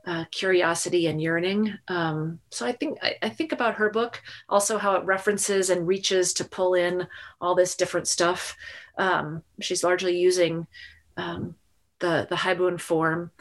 uh, 0.05 0.25
curiosity 0.31 1.07
and 1.07 1.21
yearning. 1.21 1.73
Um, 1.87 2.39
so 2.51 2.65
I 2.65 2.73
think 2.73 2.99
I, 3.01 3.15
I, 3.21 3.29
think 3.29 3.51
about 3.53 3.75
her 3.75 3.89
book, 3.89 4.21
also 4.49 4.77
how 4.77 4.95
it 4.95 5.05
references 5.05 5.69
and 5.69 5.87
reaches 5.87 6.33
to 6.33 6.45
pull 6.45 6.73
in 6.73 7.07
all 7.39 7.55
this 7.55 7.75
different 7.75 8.07
stuff. 8.07 8.57
Um, 8.97 9.43
she's 9.61 9.83
largely 9.83 10.17
using 10.17 10.67
um, 11.15 11.55
the 11.99 12.27
the 12.29 12.35
Haibun 12.35 12.79
form 12.79 13.31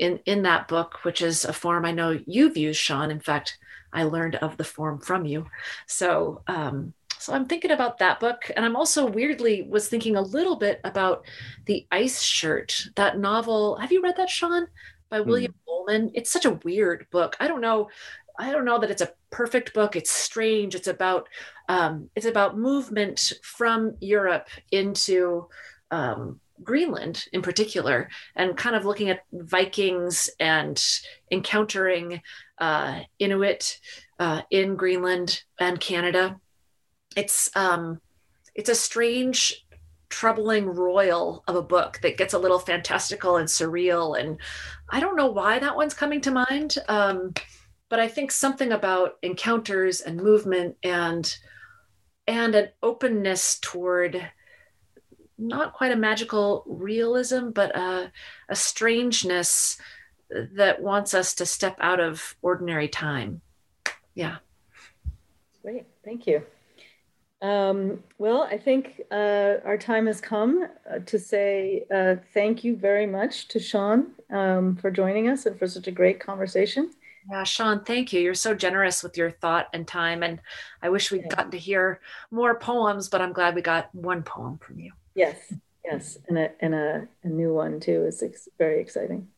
in 0.00 0.18
in 0.26 0.42
that 0.42 0.68
book, 0.68 1.04
which 1.04 1.22
is 1.22 1.44
a 1.44 1.52
form 1.52 1.84
I 1.84 1.92
know 1.92 2.18
you've 2.26 2.56
used, 2.56 2.80
Sean. 2.80 3.10
In 3.10 3.20
fact, 3.20 3.58
I 3.92 4.04
learned 4.04 4.36
of 4.36 4.56
the 4.56 4.64
form 4.64 4.98
from 5.00 5.24
you. 5.24 5.46
So 5.86 6.42
um, 6.46 6.92
so 7.18 7.32
I'm 7.34 7.46
thinking 7.46 7.70
about 7.70 7.98
that 7.98 8.18
book, 8.18 8.50
and 8.56 8.64
I'm 8.64 8.76
also 8.76 9.06
weirdly 9.06 9.62
was 9.62 9.88
thinking 9.88 10.16
a 10.16 10.22
little 10.22 10.56
bit 10.56 10.80
about 10.84 11.24
the 11.66 11.86
Ice 11.92 12.22
Shirt, 12.22 12.88
that 12.96 13.18
novel. 13.18 13.76
Have 13.76 13.92
you 13.92 14.02
read 14.02 14.16
that, 14.16 14.30
Sean? 14.30 14.66
by 15.10 15.20
William 15.20 15.52
mm. 15.88 16.10
It's 16.14 16.30
such 16.30 16.44
a 16.44 16.58
weird 16.64 17.06
book. 17.10 17.36
I 17.40 17.48
don't 17.48 17.60
know. 17.60 17.90
I 18.38 18.52
don't 18.52 18.64
know 18.64 18.78
that 18.78 18.90
it's 18.90 19.02
a 19.02 19.12
perfect 19.30 19.74
book. 19.74 19.96
It's 19.96 20.10
strange. 20.10 20.74
It's 20.74 20.86
about 20.86 21.28
um, 21.68 22.08
it's 22.14 22.26
about 22.26 22.56
movement 22.56 23.32
from 23.42 23.96
Europe 24.00 24.48
into 24.70 25.48
um, 25.90 26.40
Greenland 26.62 27.24
in 27.32 27.42
particular, 27.42 28.08
and 28.36 28.56
kind 28.56 28.76
of 28.76 28.84
looking 28.84 29.10
at 29.10 29.24
Vikings 29.32 30.30
and 30.38 30.82
encountering 31.30 32.22
uh, 32.58 33.00
Inuit 33.18 33.78
uh, 34.18 34.42
in 34.50 34.76
Greenland 34.76 35.42
and 35.58 35.80
Canada. 35.80 36.38
It's 37.16 37.50
um, 37.56 38.00
it's 38.54 38.70
a 38.70 38.74
strange 38.74 39.66
troubling 40.10 40.66
royal 40.66 41.42
of 41.46 41.54
a 41.54 41.62
book 41.62 42.00
that 42.02 42.18
gets 42.18 42.34
a 42.34 42.38
little 42.38 42.58
fantastical 42.58 43.36
and 43.36 43.48
surreal 43.48 44.18
and 44.18 44.38
i 44.90 44.98
don't 44.98 45.16
know 45.16 45.28
why 45.28 45.60
that 45.60 45.76
one's 45.76 45.94
coming 45.94 46.20
to 46.20 46.32
mind 46.32 46.76
um, 46.88 47.32
but 47.88 48.00
i 48.00 48.08
think 48.08 48.32
something 48.32 48.72
about 48.72 49.18
encounters 49.22 50.00
and 50.00 50.16
movement 50.16 50.76
and 50.82 51.38
and 52.26 52.56
an 52.56 52.68
openness 52.82 53.58
toward 53.60 54.30
not 55.40 55.72
quite 55.72 55.92
a 55.92 55.96
magical 55.96 56.64
realism 56.66 57.50
but 57.50 57.74
a, 57.76 58.12
a 58.48 58.56
strangeness 58.56 59.78
that 60.30 60.80
wants 60.80 61.14
us 61.14 61.34
to 61.34 61.46
step 61.46 61.76
out 61.80 61.98
of 61.98 62.36
ordinary 62.42 62.88
time 62.88 63.40
yeah 64.14 64.36
great 65.62 65.86
thank 66.04 66.26
you 66.26 66.42
um, 67.42 68.02
well, 68.18 68.42
I 68.42 68.58
think 68.58 69.00
uh, 69.10 69.54
our 69.64 69.78
time 69.78 70.06
has 70.06 70.20
come 70.20 70.68
uh, 70.90 70.98
to 71.06 71.18
say 71.18 71.84
uh, 71.90 72.16
thank 72.34 72.64
you 72.64 72.76
very 72.76 73.06
much 73.06 73.48
to 73.48 73.58
Sean 73.58 74.12
um, 74.30 74.76
for 74.76 74.90
joining 74.90 75.28
us 75.28 75.46
and 75.46 75.58
for 75.58 75.66
such 75.66 75.86
a 75.86 75.92
great 75.92 76.20
conversation. 76.20 76.90
Yeah, 77.30 77.44
Sean, 77.44 77.84
thank 77.84 78.12
you. 78.12 78.20
You're 78.20 78.34
so 78.34 78.54
generous 78.54 79.02
with 79.02 79.16
your 79.16 79.30
thought 79.30 79.68
and 79.72 79.86
time. 79.86 80.22
And 80.22 80.40
I 80.82 80.90
wish 80.90 81.10
we'd 81.10 81.22
yeah. 81.22 81.36
gotten 81.36 81.50
to 81.52 81.58
hear 81.58 82.00
more 82.30 82.58
poems, 82.58 83.08
but 83.08 83.22
I'm 83.22 83.32
glad 83.32 83.54
we 83.54 83.62
got 83.62 83.94
one 83.94 84.22
poem 84.22 84.58
from 84.58 84.78
you. 84.78 84.92
Yes, 85.20 85.52
yes. 85.84 86.16
And 86.28 86.38
a, 86.38 86.50
and 86.60 86.74
a, 86.74 87.06
a 87.24 87.28
new 87.28 87.52
one 87.52 87.78
too 87.78 88.06
is 88.06 88.22
ex- 88.22 88.48
very 88.56 88.80
exciting. 88.80 89.28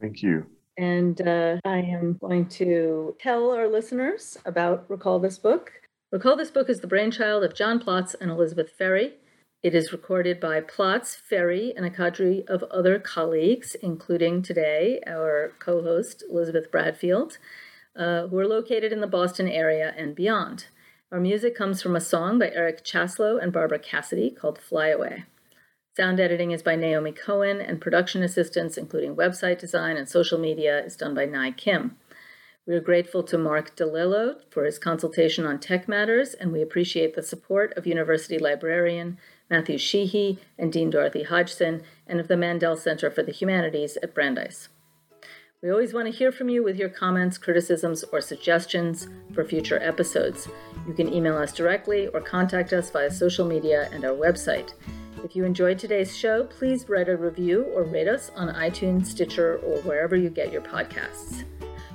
Thank 0.00 0.24
you. 0.24 0.46
And 0.76 1.20
uh, 1.20 1.58
I 1.64 1.78
am 1.78 2.18
going 2.20 2.48
to 2.60 3.14
tell 3.20 3.52
our 3.52 3.68
listeners 3.68 4.36
about 4.44 4.90
Recall 4.90 5.20
This 5.20 5.38
Book. 5.38 5.70
Recall 6.10 6.36
this 6.36 6.50
book 6.50 6.68
is 6.68 6.80
the 6.80 6.88
brainchild 6.88 7.44
of 7.44 7.54
John 7.54 7.78
Plotz 7.78 8.16
and 8.20 8.28
Elizabeth 8.28 8.72
Ferry. 8.76 9.14
It 9.62 9.72
is 9.72 9.92
recorded 9.92 10.40
by 10.40 10.60
Plotz, 10.60 11.16
Ferry, 11.16 11.72
and 11.76 11.86
a 11.86 11.90
cadre 11.90 12.44
of 12.48 12.64
other 12.64 12.98
colleagues, 12.98 13.76
including 13.76 14.42
today 14.42 15.00
our 15.06 15.52
co 15.60 15.80
host, 15.80 16.24
Elizabeth 16.28 16.72
Bradfield, 16.72 17.38
uh, 17.96 18.26
who 18.26 18.38
are 18.38 18.48
located 18.48 18.92
in 18.92 19.00
the 19.00 19.06
Boston 19.06 19.46
area 19.46 19.94
and 19.96 20.16
beyond. 20.16 20.66
Our 21.12 21.20
music 21.20 21.54
comes 21.54 21.82
from 21.82 21.94
a 21.94 22.00
song 22.00 22.38
by 22.38 22.50
Eric 22.50 22.82
Chasalow 22.82 23.40
and 23.40 23.52
Barbara 23.52 23.78
Cassidy 23.78 24.30
called 24.30 24.58
Fly 24.58 24.88
Away. 24.88 25.24
Sound 25.96 26.18
editing 26.18 26.50
is 26.50 26.62
by 26.62 26.74
Naomi 26.74 27.12
Cohen, 27.12 27.60
and 27.60 27.80
production 27.80 28.22
assistance, 28.22 28.76
including 28.76 29.14
website 29.14 29.60
design 29.60 29.96
and 29.96 30.08
social 30.08 30.38
media, 30.38 30.82
is 30.84 30.96
done 30.96 31.14
by 31.14 31.24
Nai 31.26 31.52
Kim. 31.52 31.96
We 32.66 32.74
are 32.74 32.80
grateful 32.80 33.22
to 33.24 33.38
Mark 33.38 33.76
Dellelo 33.76 34.40
for 34.50 34.64
his 34.64 34.78
consultation 34.78 35.44
on 35.46 35.60
tech 35.60 35.86
matters, 35.86 36.34
and 36.34 36.50
we 36.50 36.62
appreciate 36.62 37.14
the 37.14 37.22
support 37.22 37.76
of 37.76 37.86
University 37.86 38.38
librarian 38.38 39.18
Matthew 39.50 39.78
Sheehy 39.78 40.38
and 40.58 40.72
Dean 40.72 40.90
Dorothy 40.90 41.24
Hodgson, 41.24 41.82
and 42.06 42.18
of 42.18 42.28
the 42.28 42.36
Mandel 42.36 42.76
Center 42.76 43.10
for 43.10 43.22
the 43.22 43.30
Humanities 43.30 43.98
at 44.02 44.14
Brandeis. 44.14 44.68
We 45.64 45.70
always 45.70 45.94
want 45.94 46.12
to 46.12 46.12
hear 46.12 46.30
from 46.30 46.50
you 46.50 46.62
with 46.62 46.76
your 46.76 46.90
comments, 46.90 47.38
criticisms, 47.38 48.04
or 48.12 48.20
suggestions 48.20 49.08
for 49.32 49.46
future 49.46 49.82
episodes. 49.82 50.46
You 50.86 50.92
can 50.92 51.10
email 51.10 51.38
us 51.38 51.54
directly 51.54 52.08
or 52.08 52.20
contact 52.20 52.74
us 52.74 52.90
via 52.90 53.10
social 53.10 53.46
media 53.46 53.88
and 53.90 54.04
our 54.04 54.12
website. 54.12 54.74
If 55.24 55.34
you 55.34 55.46
enjoyed 55.46 55.78
today's 55.78 56.14
show, 56.14 56.44
please 56.44 56.86
write 56.86 57.08
a 57.08 57.16
review 57.16 57.62
or 57.74 57.84
rate 57.84 58.08
us 58.08 58.30
on 58.36 58.54
iTunes, 58.54 59.06
Stitcher, 59.06 59.56
or 59.64 59.78
wherever 59.84 60.16
you 60.16 60.28
get 60.28 60.52
your 60.52 60.60
podcasts. 60.60 61.44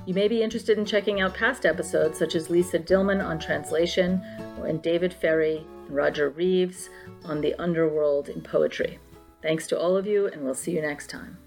You 0.04 0.14
may 0.14 0.26
be 0.26 0.42
interested 0.42 0.76
in 0.76 0.84
checking 0.84 1.20
out 1.20 1.36
past 1.36 1.64
episodes 1.64 2.18
such 2.18 2.34
as 2.34 2.50
Lisa 2.50 2.80
Dillman 2.80 3.24
on 3.24 3.38
translation 3.38 4.20
and 4.64 4.82
David 4.82 5.14
Ferry 5.14 5.64
and 5.86 5.94
Roger 5.94 6.30
Reeves 6.30 6.90
on 7.24 7.40
the 7.40 7.54
underworld 7.54 8.30
in 8.30 8.40
poetry. 8.40 8.98
Thanks 9.42 9.68
to 9.68 9.78
all 9.78 9.96
of 9.96 10.08
you, 10.08 10.26
and 10.26 10.42
we'll 10.42 10.56
see 10.56 10.72
you 10.72 10.82
next 10.82 11.08
time. 11.08 11.38